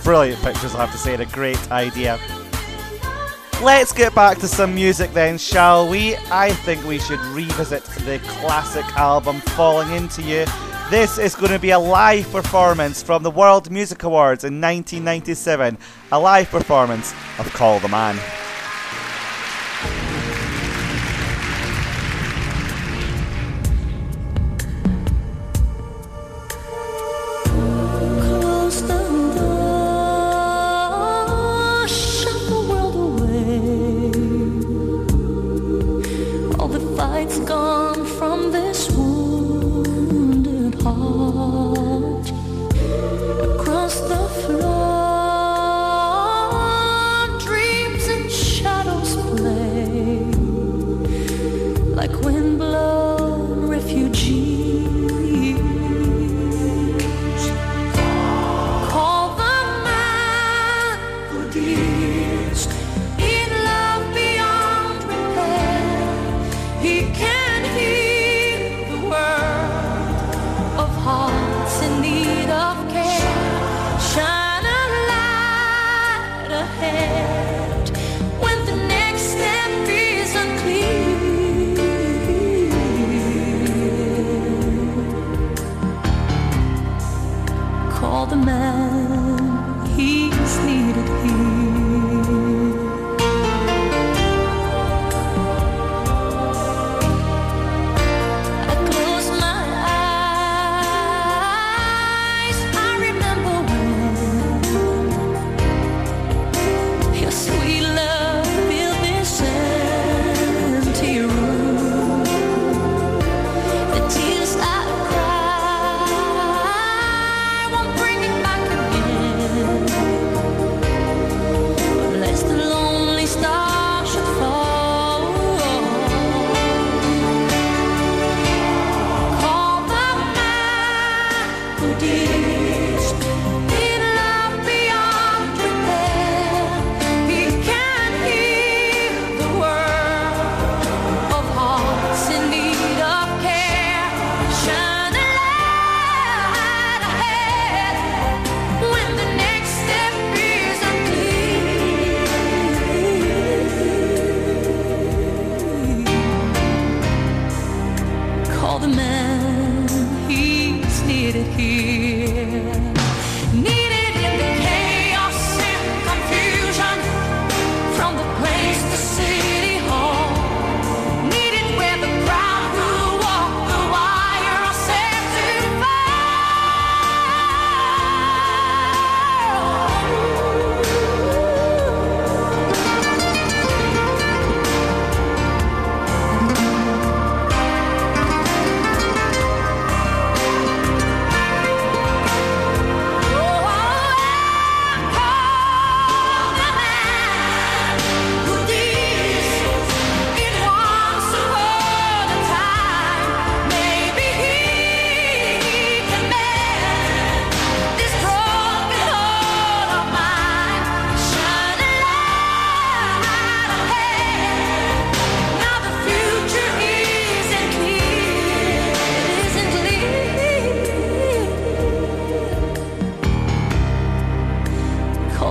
Brilliant 0.03 0.43
pictures, 0.43 0.75
I 0.75 0.87
have 0.87 0.91
to 0.91 0.99
say, 0.99 1.15
a 1.15 1.25
great 1.27 1.71
idea. 1.71 2.19
Let's 3.63 3.93
get 3.93 4.13
back 4.13 4.39
to 4.39 4.49
some 4.49 4.75
music 4.75 5.13
then, 5.13 5.39
shall 5.39 5.89
we? 5.89 6.17
I 6.33 6.51
think 6.51 6.85
we 6.85 6.99
should 6.99 7.21
revisit 7.27 7.85
the 7.85 8.19
classic 8.25 8.87
album 8.97 9.41
Falling 9.55 9.93
Into 9.93 10.21
You. 10.21 10.47
This 10.91 11.17
is 11.17 11.37
going 11.37 11.53
to 11.53 11.61
be 11.61 11.71
a 11.71 11.79
live 11.79 12.29
performance 12.33 13.05
from 13.05 13.23
the 13.23 13.31
World 13.31 13.71
Music 13.71 14.03
Awards 14.03 14.43
in 14.43 14.61
1997, 14.61 15.79
a 16.11 16.19
live 16.19 16.51
performance 16.51 17.15
of 17.39 17.49
Call 17.53 17.79
the 17.79 17.87
Man. 17.87 18.19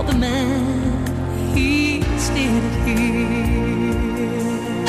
the 0.06 0.14
man 0.14 1.54
he's 1.54 2.04
standing 2.22 2.84
here. 2.86 4.79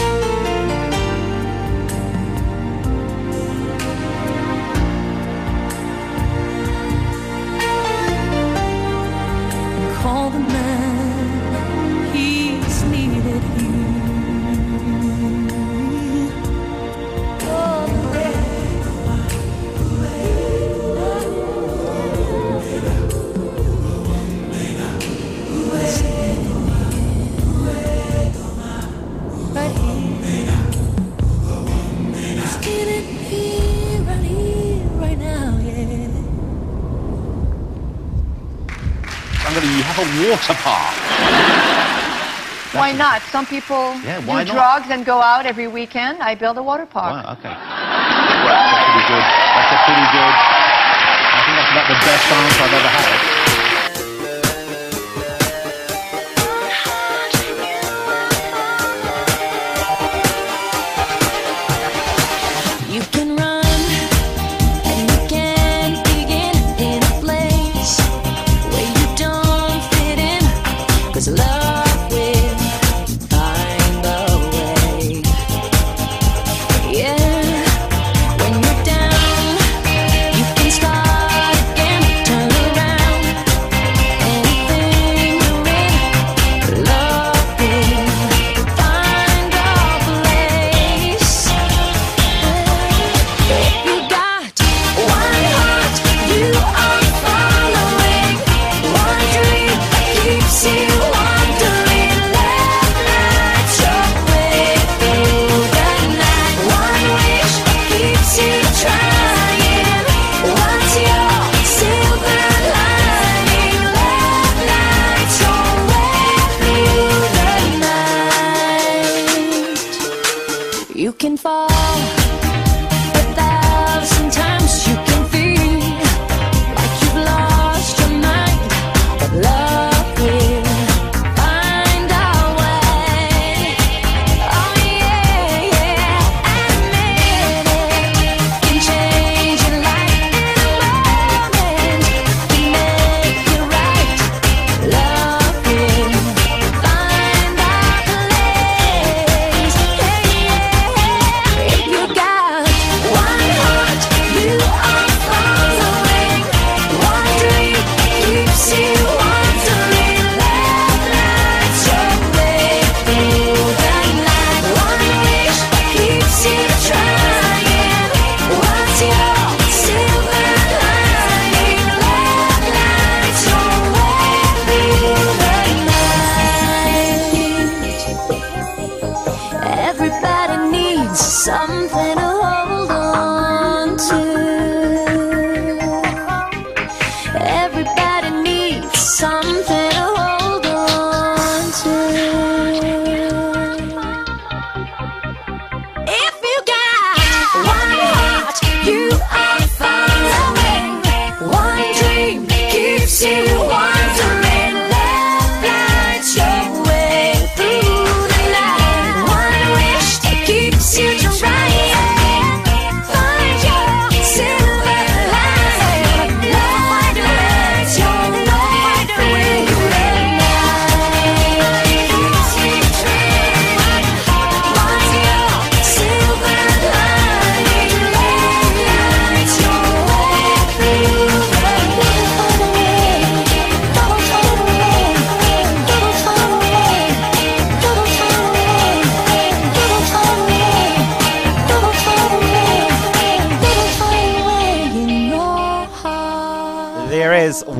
Why 42.92 42.98
not? 42.98 43.22
Some 43.32 43.46
people 43.46 43.96
Yeah, 44.04 44.20
do 44.20 44.28
not? 44.28 44.48
drugs 44.48 44.88
and 44.92 45.06
go 45.06 45.22
out 45.22 45.46
every 45.46 45.70
weekend. 45.70 46.22
I 46.22 46.36
build 46.36 46.58
a 46.58 46.64
water 46.64 46.86
park. 46.86 47.24
Wow, 47.24 47.34
okay. 47.40 47.48
That's 47.48 48.84
pretty 48.84 49.08
good. 49.08 49.24
That's 49.56 49.72
a 49.72 49.80
pretty 49.88 50.08
good. 50.12 50.34
I 50.36 51.40
think 51.48 51.56
that's 51.56 51.72
about 51.72 51.88
the 51.88 52.00
best 52.04 52.26
answer 52.36 52.64
I've 52.68 52.74
ever 52.76 52.92
had. 52.92 53.41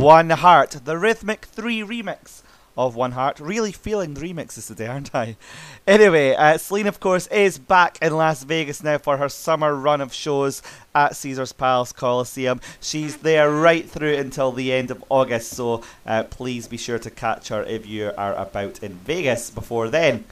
One 0.02 0.32
Heart, 0.32 0.80
the 0.86 0.98
Rhythmic 0.98 1.46
3 1.46 1.82
remix 1.82 2.42
of 2.76 2.96
One 2.96 3.12
Heart. 3.12 3.40
Really 3.40 3.72
feeling 3.72 4.16
the 4.16 4.22
remixes 4.22 4.66
today, 4.66 4.88
aren't 4.88 5.14
I? 5.14 5.38
Anyway, 5.86 6.34
uh, 6.34 6.58
Celine, 6.58 6.88
of 6.88 7.00
course, 7.00 7.28
is 7.28 7.60
back 7.60 8.00
in 8.02 8.18
Las 8.18 8.44
Vegas 8.44 8.82
now 8.82 8.98
for 8.98 9.18
her 9.18 9.30
summer 9.30 9.76
run 9.76 10.02
of 10.02 10.12
shows 10.12 10.64
at 10.96 11.16
Caesars 11.16 11.54
Palace 11.54 11.94
Colosseum. 11.94 12.62
She's 12.80 13.18
there 13.18 13.52
right 13.52 13.88
through 13.88 14.16
until 14.16 14.52
the 14.52 14.74
end 14.74 14.90
of 14.90 15.04
August, 15.08 15.52
so 15.52 15.84
uh, 16.08 16.24
please 16.24 16.68
be 16.68 16.78
sure 16.78 16.98
to 16.98 17.12
catch 17.12 17.50
her 17.50 17.62
if 17.62 17.86
you 17.86 18.12
are 18.18 18.34
about 18.34 18.82
in 18.82 18.94
Vegas 18.94 19.52
before 19.52 19.88
then. 19.88 20.26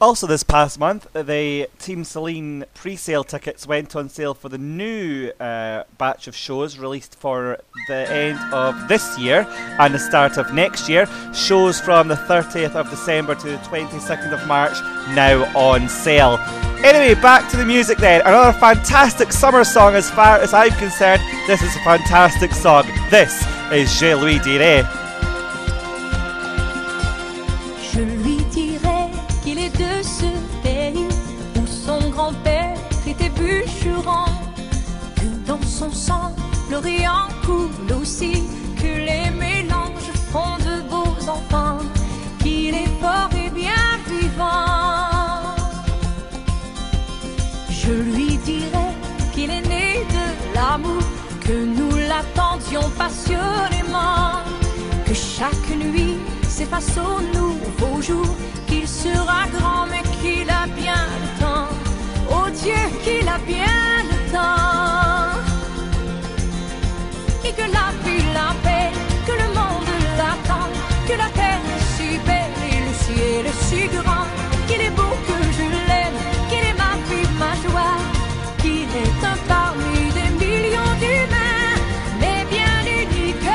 Also, 0.00 0.28
this 0.28 0.44
past 0.44 0.78
month, 0.78 1.08
the 1.12 1.68
Team 1.80 2.04
Celine 2.04 2.64
pre 2.72 2.94
sale 2.94 3.24
tickets 3.24 3.66
went 3.66 3.96
on 3.96 4.08
sale 4.08 4.32
for 4.32 4.48
the 4.48 4.56
new 4.56 5.32
uh, 5.40 5.82
batch 5.98 6.28
of 6.28 6.36
shows 6.36 6.78
released 6.78 7.16
for 7.16 7.58
the 7.88 8.08
end 8.08 8.38
of 8.54 8.86
this 8.86 9.18
year 9.18 9.44
and 9.80 9.92
the 9.92 9.98
start 9.98 10.36
of 10.36 10.54
next 10.54 10.88
year. 10.88 11.08
Shows 11.34 11.80
from 11.80 12.06
the 12.06 12.14
30th 12.14 12.76
of 12.76 12.88
December 12.90 13.34
to 13.34 13.46
the 13.48 13.56
22nd 13.56 14.32
of 14.32 14.46
March 14.46 14.80
now 15.16 15.42
on 15.58 15.88
sale. 15.88 16.38
Anyway, 16.84 17.20
back 17.20 17.50
to 17.50 17.56
the 17.56 17.64
music 17.64 17.98
then. 17.98 18.20
Another 18.20 18.56
fantastic 18.56 19.32
summer 19.32 19.64
song, 19.64 19.96
as 19.96 20.08
far 20.12 20.36
as 20.38 20.54
I'm 20.54 20.70
concerned. 20.72 21.20
This 21.48 21.60
is 21.60 21.74
a 21.74 21.80
fantastic 21.80 22.52
song. 22.52 22.84
This 23.10 23.44
is 23.72 23.98
Je 23.98 24.14
lui 24.14 24.38
dirai. 24.38 25.07
l'Orient 36.78 37.28
coule 37.44 37.92
aussi. 38.00 38.42
Que 38.76 38.86
les 39.08 39.30
mélanges 39.30 40.10
font 40.30 40.56
de 40.58 40.82
beaux 40.88 41.28
enfants. 41.28 41.78
Qu'il 42.40 42.74
est 42.74 42.92
fort 43.00 43.30
et 43.44 43.50
bien 43.50 43.88
vivant. 44.06 45.56
Je 47.70 47.92
lui 47.92 48.36
dirai 48.38 48.88
qu'il 49.32 49.50
est 49.50 49.66
né 49.68 50.04
de 50.16 50.54
l'amour, 50.54 51.02
que 51.40 51.64
nous 51.64 51.96
l'attendions 52.08 52.88
passionnément, 52.96 54.42
que 55.06 55.14
chaque 55.14 55.70
nuit 55.70 56.18
s'efface 56.46 56.96
au 56.98 57.20
nouveau 57.36 58.02
jour, 58.02 58.26
qu'il 58.66 58.86
sera 58.86 59.46
grand 59.56 59.86
mais 59.90 60.02
qu'il 60.20 60.48
a 60.50 60.66
bien 60.80 61.02
le 61.22 61.28
temps. 61.42 61.68
Oh 62.30 62.48
Dieu, 62.62 62.82
qu'il 63.02 63.26
a 63.26 63.38
bien 63.38 63.80
le 64.10 64.32
temps. 64.32 65.17
Que 67.56 67.62
la 67.62 67.90
vie 68.04 68.24
l'appelle, 68.34 68.92
que 69.26 69.32
le 69.32 69.48
monde 69.58 69.92
l'attend, 70.18 70.68
que 71.08 71.14
la 71.14 71.28
terre 71.30 71.64
est 71.74 71.84
si 71.96 72.18
belle 72.26 72.58
et 72.70 72.80
le 72.86 72.94
ciel 73.02 73.46
est 73.46 73.60
si 73.68 73.88
grand, 73.88 74.26
qu'il 74.68 74.80
est 74.80 74.90
beau 74.90 75.14
que 75.26 75.38
je 75.56 75.66
l'aime, 75.88 76.18
qu'il 76.48 76.58
est 76.58 76.78
ma 76.84 76.94
vie, 77.08 77.28
ma 77.42 77.52
joie, 77.64 77.96
qu'il 78.58 78.90
est 79.04 79.20
un 79.32 79.38
parmi 79.48 80.12
des 80.18 80.30
millions 80.44 80.94
d'humains, 81.00 81.74
mais 82.20 82.44
bien 82.54 82.78
unique 83.02 83.50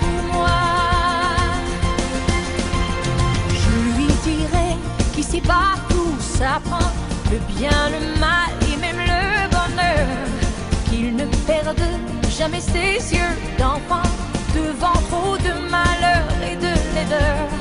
pour 0.00 0.20
moi. 0.34 0.60
Je 3.62 3.74
lui 3.96 4.10
dirai 4.28 4.76
qu'ici-bas 5.14 5.72
tout 5.88 6.14
s'apprend, 6.20 6.90
le 7.32 7.38
bien, 7.54 7.80
le 7.94 8.20
mal 8.20 8.50
et 8.70 8.76
même 8.76 9.00
le 9.12 9.48
bonheur, 9.56 10.06
qu'il 10.88 11.16
ne 11.16 11.24
perde 11.46 11.82
jamais 12.38 12.60
ses 12.60 13.14
yeux 13.16 13.34
d'enfant 13.58 14.08
devant 14.54 14.92
trop 15.10 15.36
de 15.38 15.52
malheur 15.68 16.24
et 16.48 16.54
de 16.54 16.72
laideur, 16.94 17.57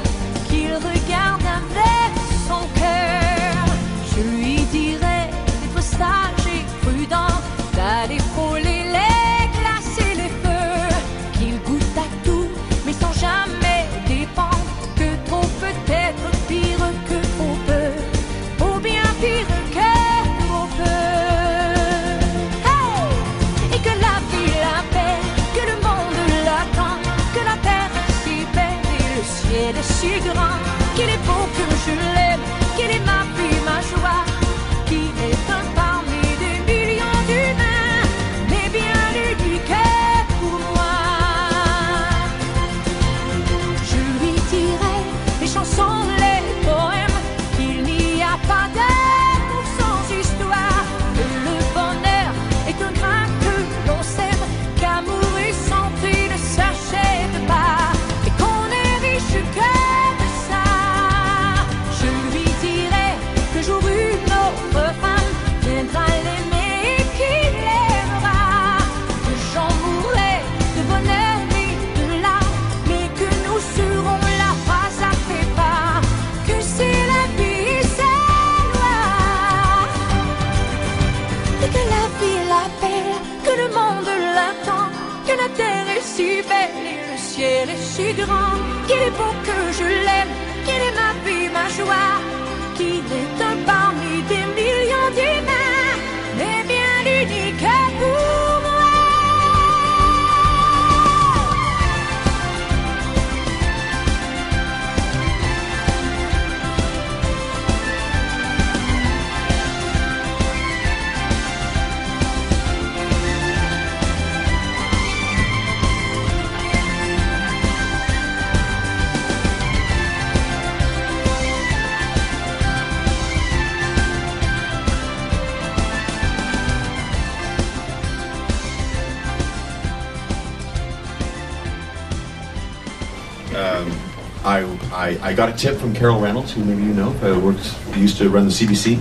got 135.38 135.50
a 135.50 135.54
tip 135.54 135.78
from 135.78 135.94
Carol 135.94 136.20
Reynolds, 136.20 136.52
who 136.52 136.66
maybe 136.66 136.82
you 136.82 136.94
know, 136.94 137.12
uh, 137.22 137.40
works, 137.40 137.78
used 137.96 138.18
to 138.18 138.28
run 138.30 138.46
the 138.46 138.52
CBC. 138.52 138.98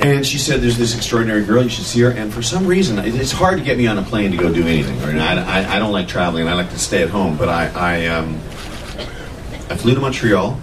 And 0.00 0.24
she 0.24 0.36
said, 0.36 0.60
"There's 0.60 0.76
this 0.76 0.94
extraordinary 0.94 1.44
girl. 1.44 1.62
You 1.62 1.70
should 1.70 1.86
see 1.86 2.02
her." 2.02 2.10
And 2.10 2.32
for 2.32 2.42
some 2.42 2.66
reason, 2.66 2.98
it's 2.98 3.32
hard 3.32 3.58
to 3.58 3.64
get 3.64 3.78
me 3.78 3.86
on 3.86 3.96
a 3.96 4.02
plane 4.02 4.32
to 4.32 4.36
go 4.36 4.52
do 4.52 4.62
anything. 4.62 5.00
Right? 5.00 5.16
I, 5.16 5.62
I, 5.62 5.76
I 5.76 5.78
don't 5.78 5.92
like 5.92 6.08
traveling. 6.08 6.46
I 6.46 6.52
like 6.52 6.70
to 6.70 6.78
stay 6.78 7.02
at 7.02 7.08
home. 7.08 7.38
But 7.38 7.48
I, 7.48 7.68
I, 7.74 8.06
um, 8.08 8.34
I 9.70 9.76
flew 9.76 9.94
to 9.94 10.00
Montreal. 10.00 10.60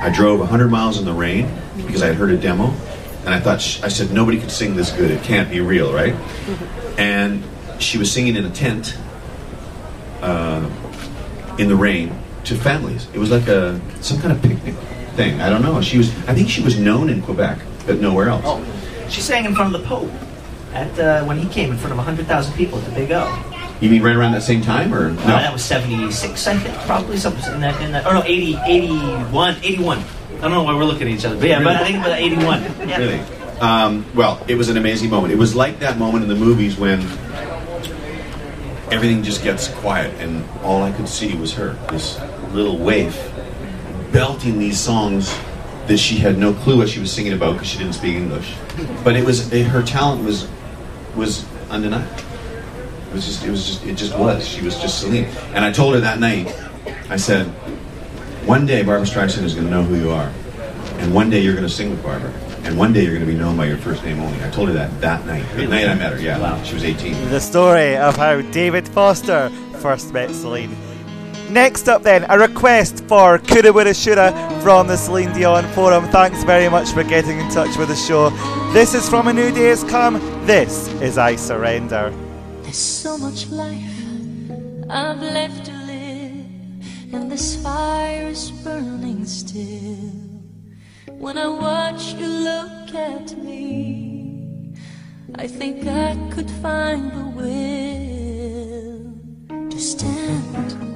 I 0.00 0.10
drove 0.10 0.38
100 0.38 0.68
miles 0.68 0.98
in 1.00 1.04
the 1.04 1.12
rain 1.12 1.50
because 1.76 2.02
I 2.02 2.06
had 2.06 2.14
heard 2.14 2.30
a 2.30 2.36
demo, 2.36 2.66
and 3.24 3.30
I 3.30 3.40
thought 3.40 3.60
sh- 3.60 3.82
I 3.82 3.88
said 3.88 4.12
nobody 4.12 4.38
could 4.38 4.52
sing 4.52 4.76
this 4.76 4.92
good. 4.92 5.10
It 5.10 5.24
can't 5.24 5.50
be 5.50 5.60
real, 5.60 5.92
right? 5.92 6.14
And 6.96 7.42
she 7.80 7.98
was 7.98 8.12
singing 8.12 8.36
in 8.36 8.44
a 8.44 8.50
tent 8.50 8.96
uh, 10.22 10.70
in 11.58 11.66
the 11.66 11.74
rain 11.74 12.16
to 12.48 12.56
families. 12.56 13.06
It 13.12 13.18
was 13.18 13.30
like 13.30 13.46
a 13.48 13.80
some 14.00 14.18
kind 14.20 14.32
of 14.32 14.42
picnic 14.42 14.74
thing. 15.14 15.40
I 15.40 15.50
don't 15.50 15.62
know. 15.62 15.80
She 15.80 15.98
was. 15.98 16.10
I 16.26 16.34
think 16.34 16.48
she 16.48 16.62
was 16.62 16.78
known 16.78 17.10
in 17.10 17.22
Quebec, 17.22 17.58
but 17.86 18.00
nowhere 18.00 18.28
else. 18.28 18.44
Oh, 18.46 18.64
she 19.08 19.20
sang 19.20 19.44
in 19.44 19.54
front 19.54 19.74
of 19.74 19.80
the 19.80 19.86
Pope 19.86 20.10
at 20.72 20.98
uh, 20.98 21.24
when 21.24 21.38
he 21.38 21.48
came 21.48 21.70
in 21.70 21.76
front 21.76 21.92
of 21.92 21.98
100,000 21.98 22.54
people 22.54 22.78
at 22.78 22.84
the 22.84 22.92
Big 22.92 23.12
O. 23.12 23.54
You 23.80 23.90
mean 23.90 24.02
right 24.02 24.16
around 24.16 24.32
that 24.32 24.42
same 24.42 24.60
time, 24.60 24.92
or 24.92 25.10
no? 25.10 25.20
Uh, 25.20 25.26
that 25.26 25.52
was 25.52 25.64
76, 25.64 26.46
I 26.46 26.56
think, 26.56 26.74
probably 26.86 27.16
something 27.16 27.54
in 27.54 27.60
that. 27.60 27.80
In 27.80 27.92
that 27.92 28.06
oh 28.06 28.12
no, 28.12 28.24
80, 28.24 28.56
81, 28.66 29.56
81. 29.62 29.98
I 29.98 30.40
don't 30.40 30.50
know 30.50 30.62
why 30.62 30.74
we're 30.74 30.84
looking 30.84 31.08
at 31.08 31.14
each 31.14 31.24
other, 31.24 31.36
but 31.36 31.48
yeah, 31.48 31.62
but 31.62 31.76
I 31.76 31.84
think 31.84 31.98
about 31.98 32.18
81. 32.18 32.62
Yeah. 32.88 32.98
Really? 32.98 33.20
Um, 33.60 34.06
well, 34.14 34.42
it 34.48 34.54
was 34.54 34.68
an 34.68 34.76
amazing 34.76 35.10
moment. 35.10 35.32
It 35.32 35.36
was 35.36 35.54
like 35.54 35.80
that 35.80 35.98
moment 35.98 36.22
in 36.22 36.28
the 36.28 36.36
movies 36.36 36.76
when 36.78 37.00
everything 38.90 39.22
just 39.22 39.42
gets 39.42 39.68
quiet, 39.68 40.14
and 40.20 40.48
all 40.62 40.82
I 40.82 40.92
could 40.92 41.08
see 41.08 41.34
was 41.36 41.52
her, 41.54 41.72
this 41.90 42.18
little 42.52 42.78
waif, 42.78 43.32
belting 44.12 44.58
these 44.58 44.78
songs 44.78 45.34
that 45.86 45.98
she 45.98 46.16
had 46.16 46.38
no 46.38 46.52
clue 46.52 46.76
what 46.76 46.88
she 46.88 47.00
was 47.00 47.10
singing 47.10 47.32
about 47.32 47.54
because 47.54 47.68
she 47.68 47.78
didn't 47.78 47.94
speak 47.94 48.14
English. 48.14 48.54
But 49.02 49.16
it 49.16 49.24
was 49.24 49.52
it, 49.52 49.66
her 49.66 49.82
talent 49.82 50.24
was 50.24 50.48
was 51.16 51.46
undeniable. 51.70 52.06
It 53.08 53.14
was 53.14 53.26
just 53.26 53.44
it 53.44 53.50
was 53.50 53.66
just 53.66 53.86
it 53.86 53.96
just 53.96 54.16
was. 54.16 54.46
She 54.46 54.62
was 54.62 54.78
just 54.78 55.00
Celine. 55.00 55.24
And 55.54 55.64
I 55.64 55.72
told 55.72 55.94
her 55.94 56.00
that 56.00 56.20
night, 56.20 56.54
I 57.08 57.16
said, 57.16 57.46
one 58.46 58.66
day 58.66 58.82
Barbra 58.82 59.06
Streisand 59.06 59.44
is 59.44 59.54
going 59.54 59.66
to 59.66 59.70
know 59.70 59.82
who 59.82 59.96
you 59.96 60.10
are, 60.10 60.30
and 60.98 61.14
one 61.14 61.30
day 61.30 61.40
you're 61.40 61.54
going 61.54 61.66
to 61.66 61.72
sing 61.72 61.90
with 61.90 62.02
Barbra, 62.02 62.30
and 62.64 62.78
one 62.78 62.92
day 62.92 63.02
you're 63.02 63.14
going 63.14 63.26
to 63.26 63.32
be 63.32 63.38
known 63.38 63.56
by 63.56 63.64
your 63.66 63.78
first 63.78 64.04
name 64.04 64.20
only. 64.20 64.42
I 64.44 64.50
told 64.50 64.68
her 64.68 64.74
that 64.74 65.00
that 65.00 65.24
night. 65.26 65.44
The 65.56 65.66
night 65.66 65.88
I 65.88 65.94
met 65.94 66.12
her, 66.12 66.20
yeah, 66.20 66.62
she 66.64 66.74
was 66.74 66.84
18. 66.84 67.30
The 67.30 67.40
story 67.40 67.96
of 67.96 68.16
how 68.16 68.42
David 68.42 68.86
Foster 68.88 69.50
first 69.80 70.12
met 70.12 70.30
Celine. 70.30 70.76
Next 71.50 71.88
up, 71.88 72.02
then, 72.02 72.26
a 72.28 72.38
request 72.38 73.04
for 73.08 73.38
Coulda 73.38 73.72
Woulda 73.72 73.94
Shoulda 73.94 74.32
from 74.62 74.86
the 74.86 74.96
Celine 74.96 75.32
Dion 75.32 75.64
Forum. 75.72 76.04
Thanks 76.08 76.44
very 76.44 76.68
much 76.68 76.90
for 76.90 77.02
getting 77.02 77.38
in 77.40 77.48
touch 77.50 77.74
with 77.78 77.88
the 77.88 77.96
show. 77.96 78.28
This 78.74 78.92
is 78.94 79.08
from 79.08 79.28
A 79.28 79.32
New 79.32 79.50
Day 79.50 79.68
Has 79.68 79.82
Come. 79.84 80.20
This 80.46 80.88
is 81.00 81.16
I 81.16 81.36
Surrender. 81.36 82.12
There's 82.62 82.76
so 82.76 83.16
much 83.16 83.48
life 83.48 83.82
I've 84.90 85.22
left 85.22 85.64
to 85.66 85.72
live, 85.72 87.14
and 87.14 87.32
this 87.32 87.56
fire 87.62 88.28
is 88.28 88.50
burning 88.50 89.24
still. 89.24 90.12
When 91.18 91.38
I 91.38 91.46
watch 91.48 92.12
you 92.12 92.26
look 92.26 92.94
at 92.94 93.38
me, 93.38 94.74
I 95.34 95.46
think 95.46 95.86
I 95.86 96.14
could 96.30 96.50
find 96.62 97.10
the 97.10 97.24
will 97.38 97.70
to 99.70 99.80
stand 99.80 100.87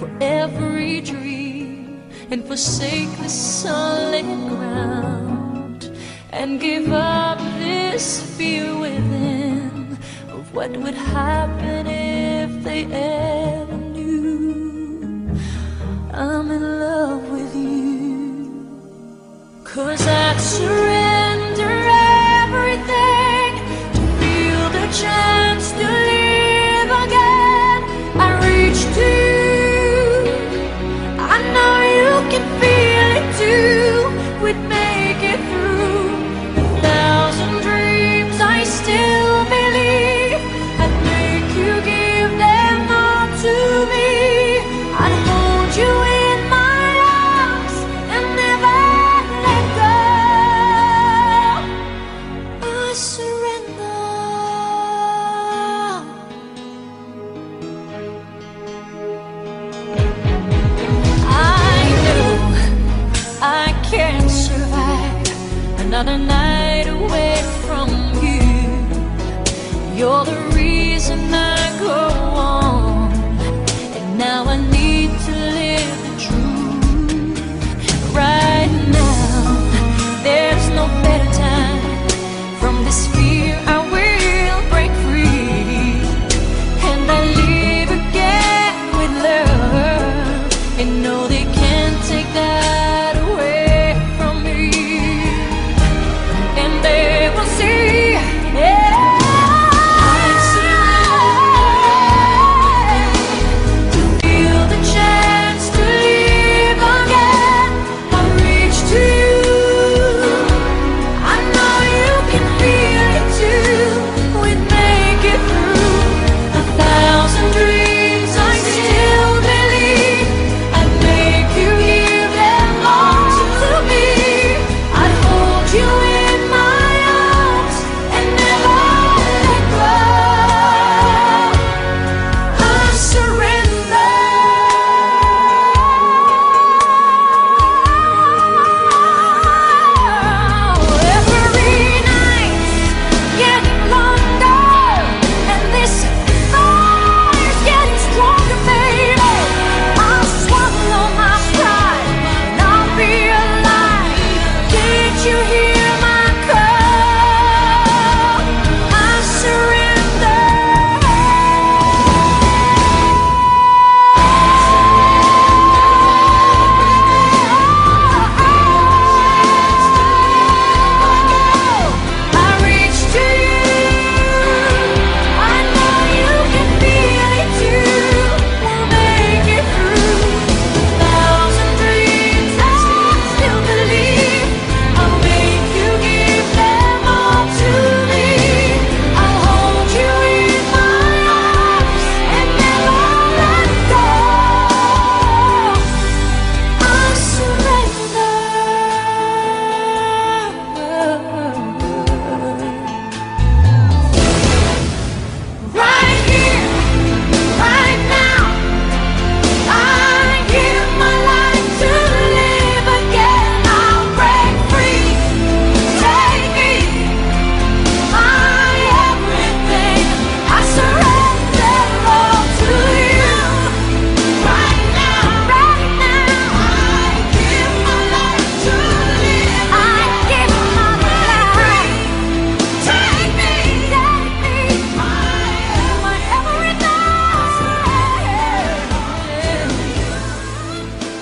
for 0.00 0.10
every 0.22 1.02
dream 1.02 2.02
and 2.30 2.42
forsake 2.46 3.10
the 3.18 3.28
solid 3.28 4.24
ground 4.48 5.94
and 6.30 6.58
give 6.58 6.90
up 6.90 7.38
this 7.58 8.22
fear 8.34 8.74
within 8.78 9.98
of 10.30 10.54
what 10.54 10.74
would 10.74 10.94
happen 10.94 11.86
if 11.86 12.64
they 12.64 12.84
ever 12.86 13.76
knew 13.76 15.38
I'm 16.14 16.50
in 16.50 16.62
love 16.80 17.30
with 17.30 17.54
you. 17.54 18.90
Cause 19.64 20.06
I'd 20.06 20.40
surrender 20.40 21.09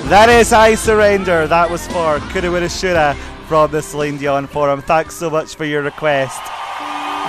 That 0.09 0.31
is 0.31 0.55
I 0.55 0.75
Surrender. 0.75 1.47
That 1.47 1.69
was 1.71 1.87
for 1.89 2.19
Coulda 2.33 2.51
Woulda 2.51 2.71
Shoulda 2.71 3.15
from 3.47 3.71
the 3.71 3.83
Celine 3.83 4.17
Dion 4.17 4.47
Forum. 4.47 4.81
Thanks 4.81 5.15
so 5.15 5.29
much 5.29 5.55
for 5.55 5.67
your 5.67 5.83
request. 5.83 6.41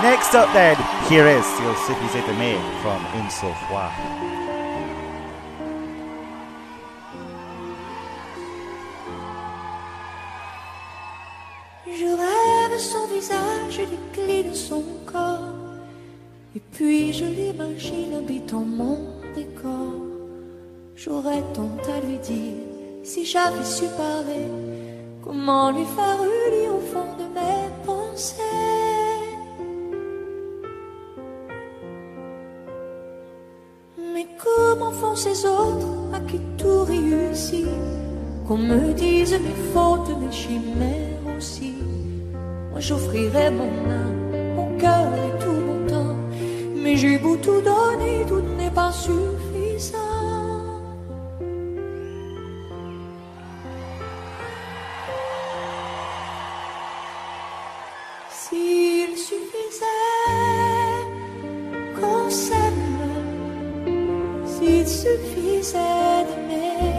Next 0.00 0.34
up, 0.34 0.50
then, 0.54 0.76
here 1.10 1.26
is 1.26 1.44
Il 1.60 1.74
suffisait 1.84 2.24
from 2.80 3.04
Une. 3.12 3.28
Je 11.86 12.06
rêve 12.06 12.78
son 12.78 13.06
visage 13.08 13.80
son 14.54 14.84
corps, 15.04 15.52
et 16.56 16.62
puis 16.72 17.12
je 17.12 17.26
l'imagine 17.26 18.14
habitant 18.14 18.64
mon 18.64 19.20
décor. 19.36 20.00
J'aurais 20.96 21.42
tant 21.52 21.76
à 21.94 22.00
lui 22.06 22.16
dire 22.18 22.69
si 23.02 23.24
j'avais 23.24 23.64
su 23.64 23.84
parler. 23.96 24.46
Comment 25.24 25.70
lui 25.70 25.84
faire 25.96 26.22
lire 26.52 26.74
au 26.74 26.80
fond 26.92 27.10
de 27.18 27.26
mes 27.34 27.68
pensées? 27.86 28.34
Mais 34.14 34.26
comment 34.38 34.92
font 34.92 35.14
ces 35.14 35.46
autres 35.46 35.86
à 36.14 36.20
qui 36.20 36.40
tout 36.58 36.84
réussit? 36.84 37.66
Qu'on 38.46 38.58
me 38.58 38.92
dise 38.92 39.32
mes 39.32 39.72
fautes, 39.72 40.10
mes 40.20 40.32
chimères 40.32 41.36
aussi. 41.36 41.74
Moi 42.70 42.80
j'offrirais 42.80 43.50
mon 43.50 43.72
âme, 43.90 44.56
mon 44.56 44.76
cœur 44.78 45.08
et 45.14 45.44
tout 45.44 45.52
mon 45.52 45.86
temps. 45.86 46.16
Mais 46.74 46.96
j'ai 46.96 47.18
beau 47.18 47.36
tout 47.36 47.60
donner, 47.60 48.24
tout 48.26 48.42
n'est 48.58 48.70
pas 48.70 48.90
suffisant. 48.90 49.49
Suffisait 65.00 66.24
d'aimer, 66.28 66.90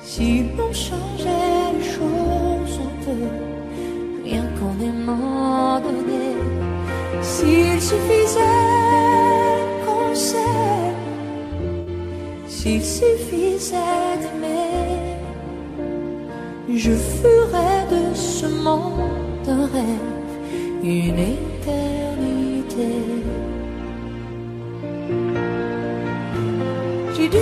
si 0.00 0.44
l'on 0.56 0.72
changeait 0.72 1.68
les 1.76 1.84
choses 1.96 2.76
un 2.88 2.94
peu, 3.04 3.24
rien 4.24 4.46
qu'en 4.56 4.74
aimant 4.88 5.80
donner, 5.80 6.36
s'il 7.20 7.78
suffisait 7.90 8.40
qu'on 9.84 10.14
s'aime, 10.14 11.02
s'il 12.46 12.82
suffisait 12.82 14.16
d'aimer, 14.22 15.18
je 16.84 16.94
ferais 17.20 17.82
de 17.96 18.14
ce 18.14 18.46
monde 18.46 19.48
un 19.48 19.66
rêve, 19.74 20.34
une 20.82 21.20
éternité. 21.36 23.23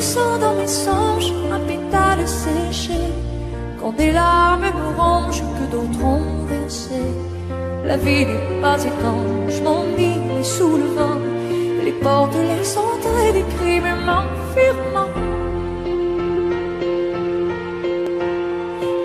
Sang 0.02 0.36
dans 0.40 0.56
mes 0.56 0.66
songes, 0.66 1.32
un 1.52 1.60
pétale 1.60 2.26
séché. 2.26 2.98
Quand 3.80 3.92
des 3.96 4.10
larmes 4.10 4.62
me 4.62 5.00
rongent 5.00 5.44
que 5.56 5.70
d'autres 5.70 6.04
ont 6.04 6.44
versé. 6.44 7.02
La 7.84 7.96
vie 7.96 8.26
n'est 8.26 8.60
pas 8.60 8.82
étanche, 8.82 9.60
mon 9.62 9.84
nid 9.96 10.18
est 10.40 10.42
sous 10.42 10.76
le 10.76 10.88
vent. 10.98 11.20
Les 11.84 11.92
portes, 11.92 12.34
les 12.34 12.76
entrées 12.76 13.32
des 13.32 13.46
crimes 13.54 13.94
m'enferment. 14.04 15.08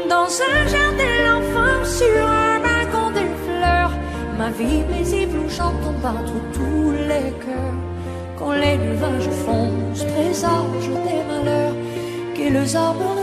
Dans 0.10 0.30
un 0.52 0.60
jardin 0.74 1.18
d'enfants, 1.26 1.86
sur 1.86 2.28
un 2.28 2.60
balcon 2.60 3.12
de 3.12 3.26
fleurs, 3.46 3.92
ma 4.40 4.50
vie 4.50 4.82
paisible 4.90 5.38
où 5.46 5.48
j'entends 5.48 6.00
battre 6.02 6.34
tous 6.54 6.92
les 7.08 7.30
cœurs. 7.46 7.97
Quand 8.38 8.52
les 8.52 8.78
nuages 8.78 9.30
foncent, 9.46 10.04
présage 10.04 10.88
des 11.06 11.24
malheurs, 11.28 11.76
que 12.36 12.54
les 12.54 12.76
arbres 12.76 13.16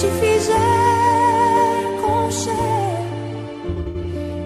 suffisait 0.00 0.52
qu'on 2.00 2.30
s'aime, 2.30 2.54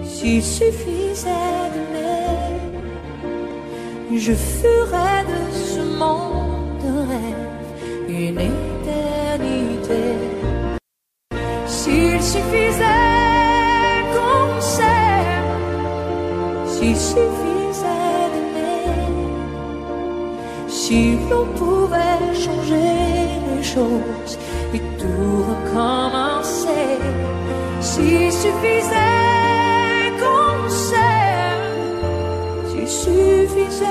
s'il 0.03 0.41
suffisait 0.41 1.65
d'aimer, 1.73 2.57
je 4.25 4.33
ferais 4.33 5.21
de 5.33 5.41
ce 5.71 5.81
monde 6.01 6.83
un 6.95 7.01
rêve, 7.11 7.69
une 8.09 8.39
éternité. 8.51 10.03
S'il 11.67 12.19
suffisait 12.33 13.21
qu'on 14.13 14.59
s'aime, 14.59 15.53
s'il 16.65 16.97
suffisait 17.11 18.27
d'aimer, 18.33 19.05
si 20.67 20.99
l'on 21.29 21.45
pouvait 21.59 22.33
changer 22.43 23.12
et 23.77 24.81
tout 24.99 25.43
recommencer, 25.51 26.99
s'il 27.81 28.31
suffisait 28.31 30.11
qu'on 30.19 30.69
s'aime, 30.69 31.97
s'il 32.69 32.87
suffisait 32.87 33.85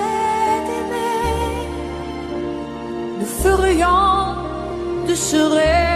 d'aimer, 0.66 1.66
nous 3.18 3.26
ferions 3.26 4.36
de 5.08 5.14
ce 5.14 5.36
rêve. 5.36 5.92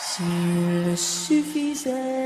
S'il 0.00 0.96
suffisait 0.96 2.17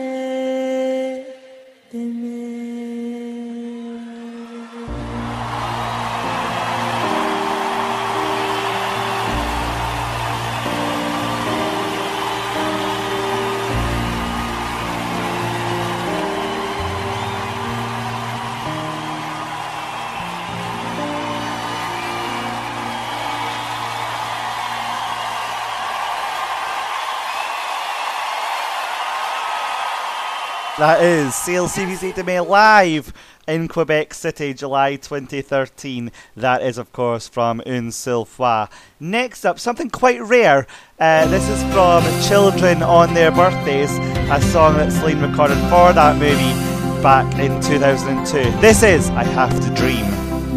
That 30.83 31.01
is 31.01 31.33
S'il 31.37 31.69
suffisait 31.69 32.13
d'aimer 32.13 32.41
live 32.41 33.13
in 33.47 33.69
Quebec 33.69 34.13
City, 34.13 34.53
July 34.53 34.97
2013. 34.97 36.11
That 36.37 36.61
is, 36.61 36.77
of 36.77 36.93
course, 36.93 37.29
from 37.29 37.63
Un 37.65 37.93
Fois. 37.93 38.67
Next 38.99 39.45
up, 39.45 39.61
something 39.61 39.91
quite 39.91 40.21
rare. 40.21 40.67
Uh, 40.99 41.29
this 41.29 41.49
is 41.49 41.63
from 41.73 42.03
Children 42.29 42.83
on 42.83 43.15
Their 43.15 43.31
Birthdays, 43.31 43.97
a 44.29 44.41
song 44.51 44.77
that 44.79 44.91
Celine 44.91 45.21
recorded 45.21 45.59
for 45.71 45.93
that 45.93 46.17
movie 46.17 46.53
back 47.01 47.33
in 47.39 47.63
2002. 47.63 48.51
This 48.61 48.83
is 48.83 49.09
I 49.11 49.23
Have 49.23 49.55
to 49.61 49.75
Dream. 49.77 50.05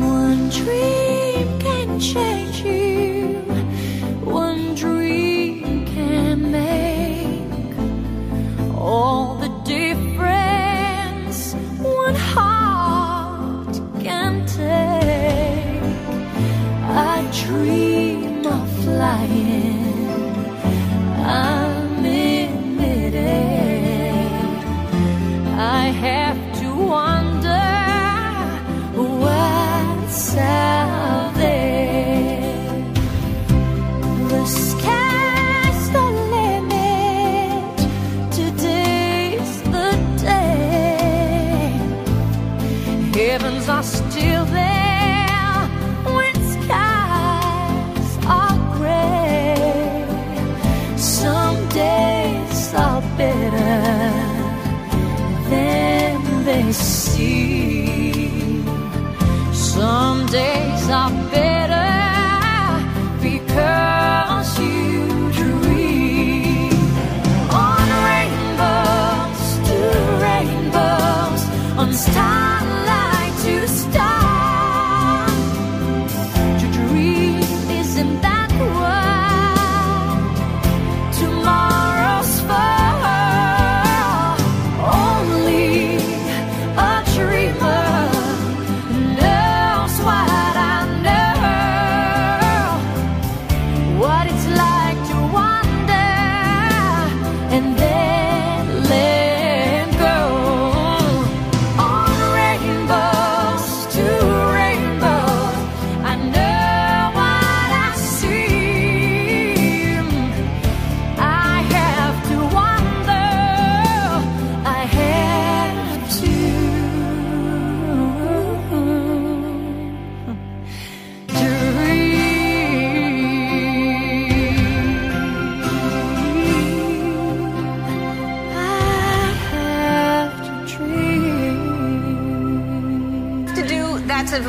One 0.01 0.49
dream 0.49 1.59
can 1.59 1.99
change 1.99 2.61
you. 2.61 3.41
One 4.23 4.73
dream 4.73 5.85
can 5.85 6.51
make 6.51 7.77
all 8.75 9.34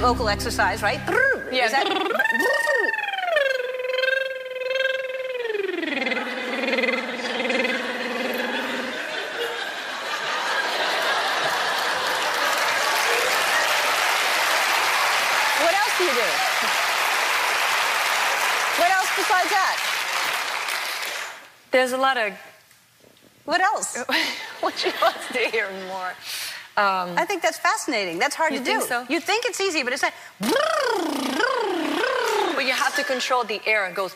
vocal 0.07 0.29
exercise, 0.29 0.83
right? 0.83 1.01
Yeah. 1.51 1.67
besides 19.17 19.51
that? 19.51 19.77
There's 21.73 21.93
a 21.93 21.97
lot 21.97 22.17
of. 22.17 22.33
What 23.45 23.61
else? 23.61 23.97
what 24.61 24.85
you 24.85 24.93
want 25.03 25.17
to 25.33 25.39
hear 25.51 25.69
more? 25.89 26.13
Um, 26.79 27.17
I 27.17 27.25
think 27.25 27.41
that's 27.43 27.59
fascinating. 27.59 28.19
That's 28.19 28.35
hard 28.35 28.53
to 28.53 28.63
do. 28.63 28.83
So? 28.83 29.07
You 29.09 29.19
think 29.19 29.47
it's 29.47 29.61
easy, 29.61 29.83
but 29.83 29.93
it's 29.95 30.03
like. 30.03 30.15
But 32.55 32.65
you 32.67 32.73
have 32.73 32.95
to 32.97 33.05
control 33.05 33.45
the 33.45 33.61
air. 33.67 33.87
It 33.87 33.95
goes. 33.95 34.15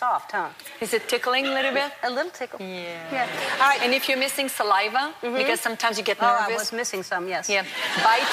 soft, 0.00 0.32
huh? 0.32 0.48
Is 0.80 0.94
it 0.94 1.02
tickling 1.08 1.44
a 1.46 1.52
little 1.52 1.74
bit? 1.74 1.92
A 2.02 2.10
little 2.10 2.32
tickle. 2.40 2.58
Yeah. 2.60 3.16
Yeah. 3.16 3.60
All 3.60 3.68
right, 3.68 3.82
and 3.84 3.92
if 3.92 4.08
you're 4.08 4.22
missing 4.26 4.48
saliva, 4.48 5.04
mm 5.04 5.14
-hmm. 5.20 5.36
because 5.40 5.60
sometimes 5.68 5.94
you 5.98 6.04
get 6.10 6.18
nervous. 6.20 6.46
Oh, 6.48 6.52
I 6.52 6.58
was 6.62 6.70
missing 6.72 7.02
some, 7.04 7.24
yes. 7.34 7.44
Yeah. 7.48 7.64
Bite, 8.06 8.32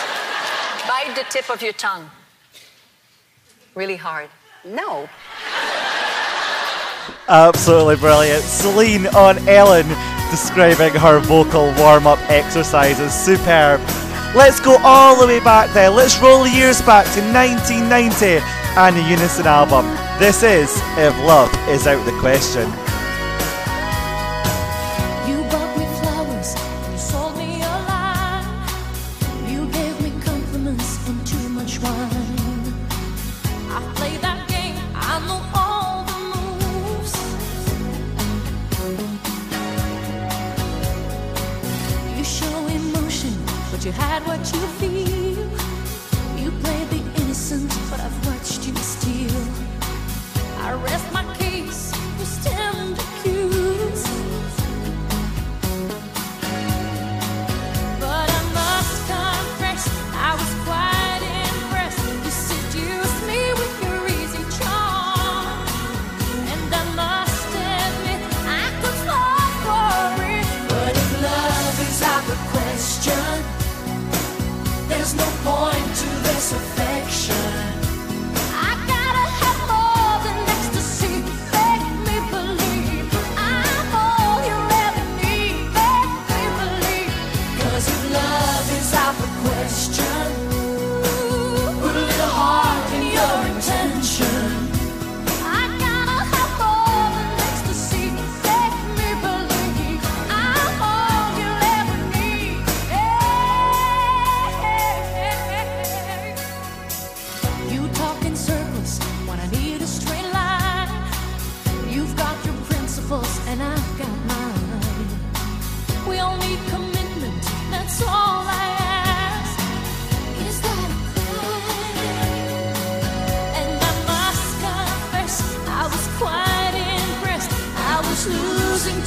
bite 0.92 1.12
the 1.20 1.26
tip 1.36 1.48
of 1.56 1.60
your 1.66 1.76
tongue. 1.86 2.06
Really 3.82 4.00
hard. 4.08 4.30
No. 4.64 4.90
Absolutely 7.28 7.98
brilliant. 8.08 8.44
Celine 8.60 9.06
on 9.26 9.34
Ellen 9.60 9.88
describing 10.32 10.94
her 11.06 11.18
vocal 11.34 11.66
warm-up 11.82 12.20
exercises. 12.42 13.12
Superb. 13.28 13.80
Let's 14.42 14.60
go 14.70 14.74
all 14.92 15.14
the 15.22 15.28
way 15.32 15.42
back 15.54 15.68
there. 15.78 15.92
Let's 16.02 16.16
roll 16.26 16.44
years 16.60 16.80
back 16.92 17.06
to 17.16 17.20
1990 17.22 18.42
and 18.84 18.92
the 19.00 19.06
Unison 19.16 19.48
album. 19.60 20.07
This 20.20 20.42
is 20.42 20.76
If 20.98 21.16
Love 21.20 21.54
Is 21.70 21.86
Out 21.86 22.04
the 22.04 22.12
Question. 22.20 22.87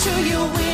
to 0.00 0.10
you. 0.22 0.69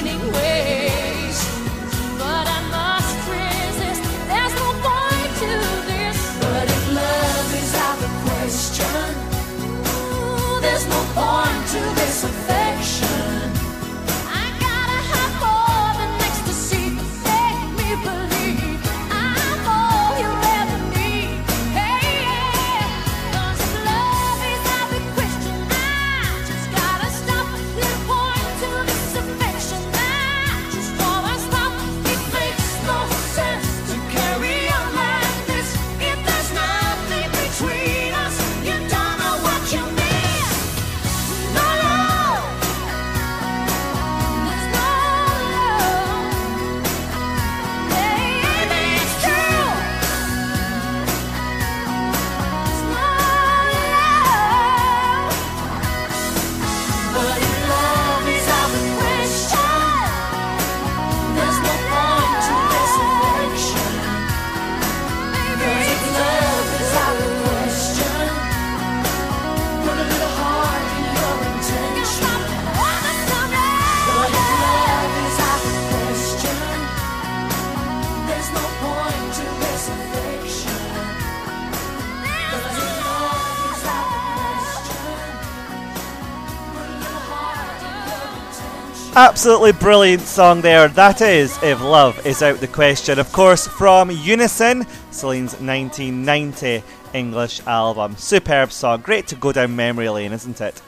Absolutely 89.17 89.73
brilliant 89.73 90.21
song 90.21 90.61
there. 90.61 90.89
That 90.89 91.23
is 91.23 91.59
If 91.63 91.81
Love 91.81 92.27
Is 92.27 92.43
Out 92.43 92.61
the 92.61 92.69
Question. 92.69 93.19
Of 93.19 93.33
course, 93.33 93.67
from 93.67 94.11
Unison, 94.11 94.85
Celine's 95.11 95.55
1990 95.55 96.83
English 97.15 97.67
album. 97.67 98.15
Superb 98.17 98.71
song. 98.71 99.01
Great 99.01 99.27
to 99.29 99.35
go 99.35 99.53
down 99.53 99.75
memory 99.75 100.11
lane, 100.11 100.35
isn't 100.35 100.61
it? 100.61 100.83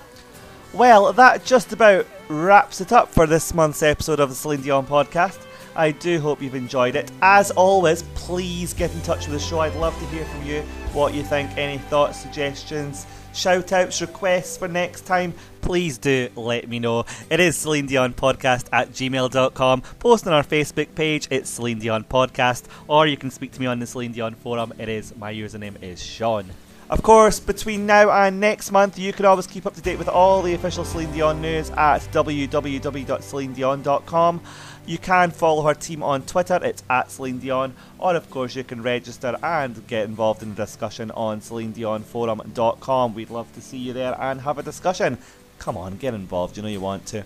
Well, 0.74 1.11
that 1.14 1.47
just 1.47 1.72
about 1.72 2.07
wraps 2.29 2.83
it 2.83 2.93
up 2.93 3.09
for 3.09 3.26
this 3.26 3.55
month's 3.55 3.83
episode 3.83 4.20
of 4.20 4.29
the 4.29 4.35
Celine 4.35 4.61
Dion 4.61 4.87
podcast. 4.87 5.41
I 5.74 5.93
do 5.93 6.20
hope 6.20 6.43
you've 6.43 6.55
enjoyed 6.55 6.97
it. 6.97 7.11
As 7.22 7.51
always, 7.53 8.03
please 8.14 8.74
get 8.74 8.93
in 8.93 9.01
touch 9.01 9.26
with 9.26 9.41
the 9.41 9.47
show. 9.47 9.61
I'd 9.61 9.74
love 9.76 9.99
to 10.01 10.07
hear 10.09 10.26
from 10.26 10.45
you 10.45 10.61
what 10.93 11.14
you 11.14 11.22
think, 11.22 11.57
any 11.57 11.79
thoughts, 11.79 12.20
suggestions 12.20 13.07
shout 13.35 13.72
outs, 13.72 14.01
requests 14.01 14.57
for 14.57 14.68
next 14.68 15.03
time. 15.03 15.35
Please 15.61 15.99
do 15.99 16.29
let 16.37 16.68
me 16.68 16.79
know. 16.79 17.05
It 17.31 17.41
is 17.41 17.57
Celine 17.57 17.87
Dion 17.87 18.14
Podcast 18.14 18.68
at 18.72 18.91
gmail.com. 18.91 19.83
Post 19.99 20.26
on 20.26 20.33
our 20.33 20.45
Facebook 20.45 20.95
page, 20.95 21.29
it's 21.31 21.51
Celine 21.51 21.79
Dion 21.79 22.05
Podcast, 22.05 22.64
or 22.87 23.07
you 23.07 23.16
can 23.16 23.31
speak 23.31 23.53
to 23.53 23.61
me 23.61 23.66
on 23.66 23.79
the 23.79 23.87
Celine 23.87 24.12
Dion 24.12 24.35
forum. 24.35 24.72
It 24.79 24.89
is 24.89 25.14
my 25.16 25.33
username 25.33 25.83
is 25.83 26.03
Shaun. 26.03 26.47
Of 26.91 27.03
course, 27.03 27.39
between 27.39 27.85
now 27.85 28.11
and 28.11 28.41
next 28.41 28.72
month, 28.72 28.99
you 28.99 29.12
can 29.12 29.26
always 29.26 29.47
keep 29.47 29.66
up 29.66 29.74
to 29.74 29.83
date 29.83 29.99
with 29.99 30.09
all 30.09 30.41
the 30.41 30.55
official 30.55 30.87
Celine 30.87 31.12
Dion 31.12 31.43
news 31.43 31.68
at 31.70 31.99
www.celinedion.com. 32.12 34.41
You 34.89 34.97
can 34.97 35.32
follow 35.32 35.64
her 35.64 35.74
team 35.74 36.03
on 36.03 36.22
Twitter, 36.22 36.59
it's 36.62 36.82
at 36.89 37.11
Celine 37.11 37.41
Dion, 37.41 37.74
or 37.99 38.16
of 38.16 38.30
course 38.30 38.57
you 38.57 38.64
can 38.64 38.80
register 38.82 39.36
and 39.43 39.86
get 39.86 40.07
involved 40.07 40.43
in 40.43 40.55
the 40.55 40.64
discussion 40.64 41.11
on 41.11 41.43
CelineDionForum.com. 41.43 43.12
We'd 43.12 43.28
love 43.28 43.53
to 43.53 43.61
see 43.61 43.76
you 43.76 43.93
there 43.93 44.18
and 44.18 44.41
have 44.41 44.57
a 44.57 44.62
discussion. 44.62 45.18
Come 45.59 45.76
on, 45.76 45.99
get 45.99 46.14
involved, 46.14 46.57
you 46.57 46.62
know 46.62 46.70
you 46.70 46.80
want 46.80 47.05
to. 47.09 47.22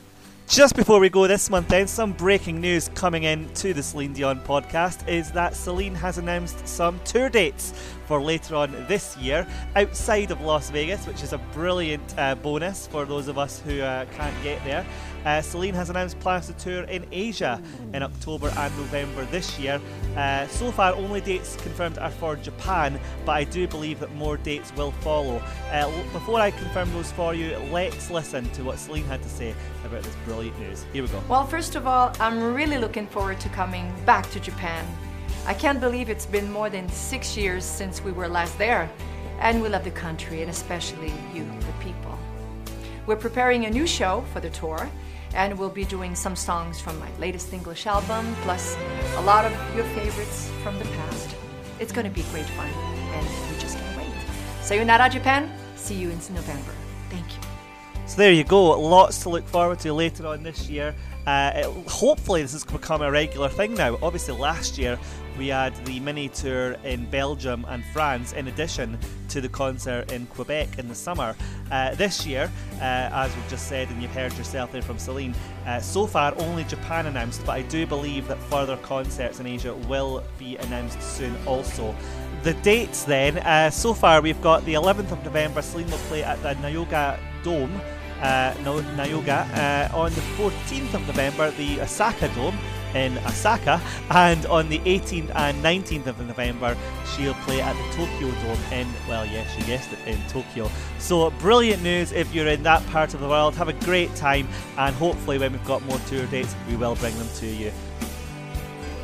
Just 0.49 0.75
before 0.75 0.99
we 0.99 1.09
go 1.09 1.29
this 1.29 1.49
month, 1.49 1.69
then, 1.69 1.87
some 1.87 2.15
breaking 2.15 2.61
news 2.61 2.91
coming 2.97 3.23
in 3.23 3.49
to 3.55 3.73
the 3.73 3.83
Celine 3.83 4.13
Dion 4.13 4.41
podcast 4.41 5.07
is 5.07 5.31
that 5.31 5.55
Celine 5.55 5.95
has 5.95 6.19
announced 6.19 6.67
some 6.67 6.99
tour 7.05 7.31
dates 7.31 7.73
for 8.13 8.21
later 8.21 8.55
on 8.57 8.71
this 8.89 9.17
year 9.17 9.47
outside 9.75 10.31
of 10.31 10.39
Las 10.43 10.69
Vegas, 10.69 11.07
which 11.07 11.23
is 11.23 11.33
a 11.33 11.39
brilliant 11.55 12.03
uh, 12.19 12.35
bonus 12.35 12.87
for 12.87 13.07
those 13.07 13.27
of 13.27 13.39
us 13.39 13.63
who 13.65 13.81
uh, 13.81 14.05
can't 14.15 14.43
get 14.43 14.63
there. 14.67 14.85
Uh, 15.25 15.41
Celine 15.41 15.73
has 15.73 15.89
announced 15.89 16.21
plans 16.21 16.49
to 16.49 16.53
tour 16.53 16.83
in 16.83 17.07
Asia 17.11 17.59
in 17.95 18.03
October 18.03 18.53
and 18.55 18.77
November 18.77 19.25
this 19.27 19.59
year. 19.59 19.81
Uh, 20.15 20.47
so 20.49 20.71
far, 20.71 20.95
only 20.95 21.23
dates 21.23 21.57
confirmed 21.57 21.97
are 21.97 22.11
for 22.11 22.37
Japan, 22.37 23.01
but 23.25 23.33
I 23.33 23.45
do 23.45 23.67
believe 23.67 23.99
that 24.01 24.15
more 24.15 24.37
dates 24.37 24.75
will 24.77 24.93
follow. 25.01 25.43
Uh, 25.71 25.91
before 26.13 26.39
I 26.39 26.51
confirm 26.51 26.93
those 26.93 27.11
for 27.13 27.35
you, 27.35 27.57
let's 27.71 28.11
listen 28.11 28.45
to 28.51 28.63
what 28.63 28.79
Celine 28.79 29.07
had 29.07 29.23
to 29.23 29.29
say 29.31 29.55
about 29.87 30.03
this 30.03 30.15
brilliant 30.27 30.59
news. 30.59 30.85
Here 30.93 31.03
we 31.03 31.09
go. 31.09 31.23
Well, 31.31 31.47
first 31.47 31.77
of 31.77 31.87
all, 31.87 32.15
I'm 32.21 32.53
really 32.53 32.77
looking 32.77 33.07
forward 33.07 33.41
to 33.41 33.49
coming 33.49 33.91
back 34.05 34.31
to 34.33 34.41
Japan. 34.41 34.85
I 35.45 35.55
can't 35.55 35.81
believe 35.81 36.09
it's 36.09 36.27
been 36.27 36.51
more 36.53 36.71
than 36.71 36.89
six 36.89 37.37
years 37.37 37.65
since 37.65 38.03
we 38.03 38.13
were 38.13 38.29
last 38.29 38.57
there, 38.59 38.89
and 39.41 39.61
we 39.61 39.69
love 39.69 39.83
the 39.85 39.91
country 39.91 40.41
and 40.41 40.51
especially 40.51 41.13
you, 41.35 41.45
the 41.45 41.85
people. 41.85 42.17
We're 43.07 43.17
preparing 43.17 43.67
a 43.67 43.71
new 43.71 43.87
show 43.87 44.25
for 44.33 44.39
the 44.39 44.51
tour, 44.51 44.89
and 45.35 45.59
we'll 45.59 45.69
be 45.69 45.85
doing 45.85 46.15
some 46.15 46.37
songs 46.37 46.81
from 46.81 46.97
my 47.01 47.09
latest 47.19 47.53
English 47.53 47.87
album, 47.87 48.37
plus 48.43 48.77
a 49.17 49.23
lot 49.23 49.45
of 49.45 49.53
your 49.75 49.85
favorites 49.87 50.49
from 50.63 50.79
the 50.79 50.85
past. 50.85 51.35
It's 51.81 51.91
going 51.91 52.07
to 52.07 52.13
be 52.13 52.23
great 52.31 52.47
fun, 52.47 52.69
and 52.69 53.27
we 53.53 53.59
just 53.61 53.77
can't 53.79 53.97
wait. 53.99 54.15
Sayonara, 54.63 55.11
Japan. 55.11 55.51
See 55.75 55.97
you 55.97 56.11
in 56.11 56.19
November. 56.33 56.73
Thank 57.11 57.27
you. 57.33 57.41
So 58.07 58.17
there 58.17 58.33
you 58.33 58.45
go. 58.45 58.79
Lots 58.79 59.23
to 59.25 59.31
look 59.31 59.47
forward 59.49 59.81
to 59.81 59.93
later 59.93 60.25
on 60.29 60.45
this 60.45 60.69
year. 60.69 60.95
Uh, 61.27 61.53
it- 61.55 61.89
hopefully, 61.89 62.43
this 62.43 62.53
has 62.53 62.65
become 62.65 63.03
a 63.03 63.11
regular 63.11 63.49
thing 63.49 63.75
now. 63.75 63.99
Obviously, 64.03 64.35
last 64.35 64.79
year 64.79 64.99
we 65.39 65.49
had 65.49 65.75
the 65.87 66.01
mini 66.01 66.29
tour 66.29 66.73
in 66.85 67.07
Belgium 67.07 67.65
and 67.69 67.85
France, 67.87 68.33
in 68.33 68.49
addition 68.49 68.99
to 69.29 69.41
the 69.41 69.49
concert 69.49 70.13
in 70.13 70.27
Quebec 70.27 70.79
in 70.79 70.89
the 70.89 70.95
summer. 70.95 71.35
Uh, 71.71 71.95
this 71.95 72.27
year, 72.27 72.51
uh, 72.77 73.11
as 73.13 73.35
we've 73.35 73.49
just 73.49 73.69
said, 73.69 73.89
and 73.91 74.03
you've 74.03 74.13
heard 74.13 74.33
yourself 74.35 74.73
there 74.73 74.83
from 74.83 74.99
Celine, 74.99 75.35
uh, 75.67 75.81
so 75.81 76.07
far 76.07 76.35
only 76.39 76.65
Japan 76.65 77.07
announced, 77.07 77.45
but 77.47 77.53
I 77.53 77.63
do 77.63 77.87
believe 77.87 78.29
that 78.29 78.39
further 78.45 78.77
concerts 78.79 79.41
in 79.41 79.47
Asia 79.47 79.75
will 79.75 80.23
be 80.39 80.57
announced 80.57 81.01
soon 81.03 81.35
also. 81.47 81.95
The 82.43 82.55
dates 82.55 83.05
then, 83.05 83.39
uh, 83.39 83.71
so 83.71 83.95
far 83.95 84.21
we've 84.21 84.43
got 84.43 84.65
the 84.65 84.75
11th 84.75 85.13
of 85.13 85.25
November, 85.25 85.63
Celine 85.63 85.91
will 85.91 85.99
play 85.99 86.23
at 86.25 86.43
the 86.43 86.55
Nayoga 86.55 87.19
Dome 87.43 87.81
uh, 88.23 88.55
no, 88.63 88.81
Nayoga. 88.95 89.47
Uh, 89.53 89.97
on 89.97 90.13
the 90.15 90.21
14th 90.39 90.95
of 90.95 91.07
November, 91.07 91.51
the 91.53 91.81
Osaka 91.81 92.29
Dome 92.35 92.57
in 92.95 93.19
Osaka, 93.19 93.81
and 94.11 94.45
on 94.47 94.69
the 94.69 94.79
18th 94.81 95.35
and 95.35 95.63
19th 95.63 96.07
of 96.07 96.21
November, 96.27 96.77
she'll 97.15 97.35
play 97.35 97.61
at 97.61 97.75
the 97.75 97.97
Tokyo 97.97 98.31
Dome 98.31 98.73
in, 98.73 98.89
well, 99.09 99.27
yes, 99.27 99.57
you 99.59 99.65
guessed 99.65 99.93
it, 99.93 99.99
in 100.07 100.19
Tokyo. 100.29 100.71
So, 100.99 101.31
brilliant 101.31 101.83
news 101.83 102.13
if 102.13 102.33
you're 102.35 102.49
in 102.49 102.63
that 102.65 102.85
part 102.87 103.15
of 103.15 103.21
the 103.21 103.29
world. 103.29 103.55
Have 103.57 103.69
a 103.69 103.73
great 103.73 104.15
time, 104.15 104.49
and 104.79 104.95
hopefully, 104.97 105.39
when 105.39 105.53
we've 105.53 105.65
got 105.65 105.83
more 105.85 105.99
tour 106.09 106.27
dates, 106.27 106.55
we 106.69 106.77
will 106.77 106.97
bring 106.97 107.17
them 107.19 107.29
to 107.37 107.47
you. 107.47 107.73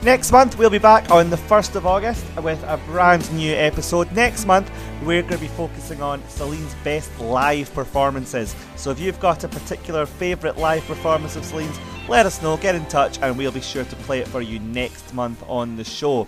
Next 0.02 0.30
month, 0.30 0.56
we'll 0.56 0.70
be 0.70 0.78
back 0.78 1.10
on 1.10 1.28
the 1.28 1.36
1st 1.36 1.74
of 1.74 1.84
August 1.84 2.24
with 2.36 2.62
a 2.62 2.76
brand 2.86 3.32
new 3.32 3.52
episode. 3.52 4.10
Next 4.12 4.46
month, 4.46 4.70
we're 5.02 5.22
going 5.22 5.34
to 5.34 5.40
be 5.40 5.48
focusing 5.48 6.00
on 6.00 6.22
Celine's 6.28 6.72
best 6.84 7.10
live 7.18 7.74
performances. 7.74 8.54
So 8.76 8.92
if 8.92 9.00
you've 9.00 9.18
got 9.18 9.42
a 9.42 9.48
particular 9.48 10.06
favourite 10.06 10.56
live 10.56 10.84
performance 10.84 11.34
of 11.34 11.44
Celine's, 11.44 11.76
let 12.08 12.26
us 12.26 12.42
know, 12.42 12.56
get 12.56 12.74
in 12.74 12.86
touch, 12.86 13.18
and 13.20 13.36
we'll 13.36 13.52
be 13.52 13.60
sure 13.60 13.84
to 13.84 13.96
play 13.96 14.20
it 14.20 14.28
for 14.28 14.40
you 14.40 14.58
next 14.58 15.14
month 15.14 15.42
on 15.48 15.76
the 15.76 15.84
show. 15.84 16.26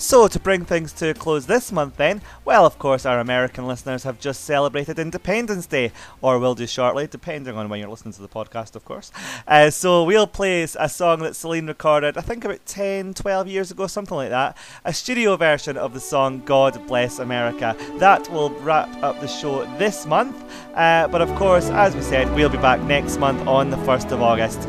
So, 0.00 0.28
to 0.28 0.38
bring 0.38 0.64
things 0.64 0.92
to 0.92 1.10
a 1.10 1.14
close 1.14 1.46
this 1.46 1.72
month, 1.72 1.96
then, 1.96 2.22
well, 2.44 2.64
of 2.64 2.78
course, 2.78 3.04
our 3.04 3.18
American 3.18 3.66
listeners 3.66 4.04
have 4.04 4.20
just 4.20 4.44
celebrated 4.44 4.96
Independence 4.96 5.66
Day, 5.66 5.90
or 6.22 6.38
will 6.38 6.54
do 6.54 6.68
shortly, 6.68 7.08
depending 7.08 7.56
on 7.56 7.68
when 7.68 7.80
you're 7.80 7.88
listening 7.88 8.14
to 8.14 8.22
the 8.22 8.28
podcast, 8.28 8.76
of 8.76 8.84
course. 8.84 9.10
Uh, 9.44 9.70
so, 9.70 10.04
we'll 10.04 10.28
play 10.28 10.62
a 10.62 10.88
song 10.88 11.18
that 11.22 11.34
Celine 11.34 11.66
recorded, 11.66 12.16
I 12.16 12.20
think 12.20 12.44
about 12.44 12.64
10, 12.64 13.14
12 13.14 13.48
years 13.48 13.72
ago, 13.72 13.88
something 13.88 14.16
like 14.16 14.30
that. 14.30 14.56
A 14.84 14.94
studio 14.94 15.36
version 15.36 15.76
of 15.76 15.94
the 15.94 16.00
song 16.00 16.42
God 16.44 16.86
Bless 16.86 17.18
America. 17.18 17.76
That 17.98 18.30
will 18.30 18.50
wrap 18.60 19.02
up 19.02 19.20
the 19.20 19.26
show 19.26 19.64
this 19.78 20.06
month. 20.06 20.36
Uh, 20.74 21.08
but, 21.08 21.22
of 21.22 21.34
course, 21.34 21.70
as 21.70 21.96
we 21.96 22.02
said, 22.02 22.32
we'll 22.36 22.48
be 22.48 22.58
back 22.58 22.80
next 22.82 23.18
month 23.18 23.44
on 23.48 23.70
the 23.70 23.78
1st 23.78 24.12
of 24.12 24.22
August. 24.22 24.60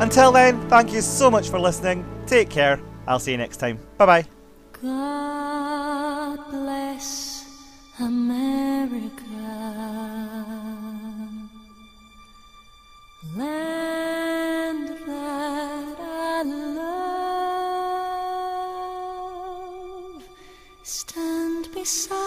Until 0.00 0.30
then, 0.32 0.60
thank 0.68 0.92
you 0.92 1.00
so 1.00 1.30
much 1.30 1.48
for 1.48 1.58
listening. 1.58 2.04
Take 2.26 2.50
care. 2.50 2.80
I'll 3.06 3.18
see 3.18 3.32
you 3.32 3.36
next 3.38 3.56
time. 3.56 3.78
Bye 3.96 4.06
bye. 4.06 4.24
God 4.80 6.38
bless 6.50 7.44
America, 7.98 9.24
land 13.36 14.88
that 15.06 15.98
I 16.00 16.42
love. 20.14 20.22
Stand 20.84 21.74
beside 21.74 22.17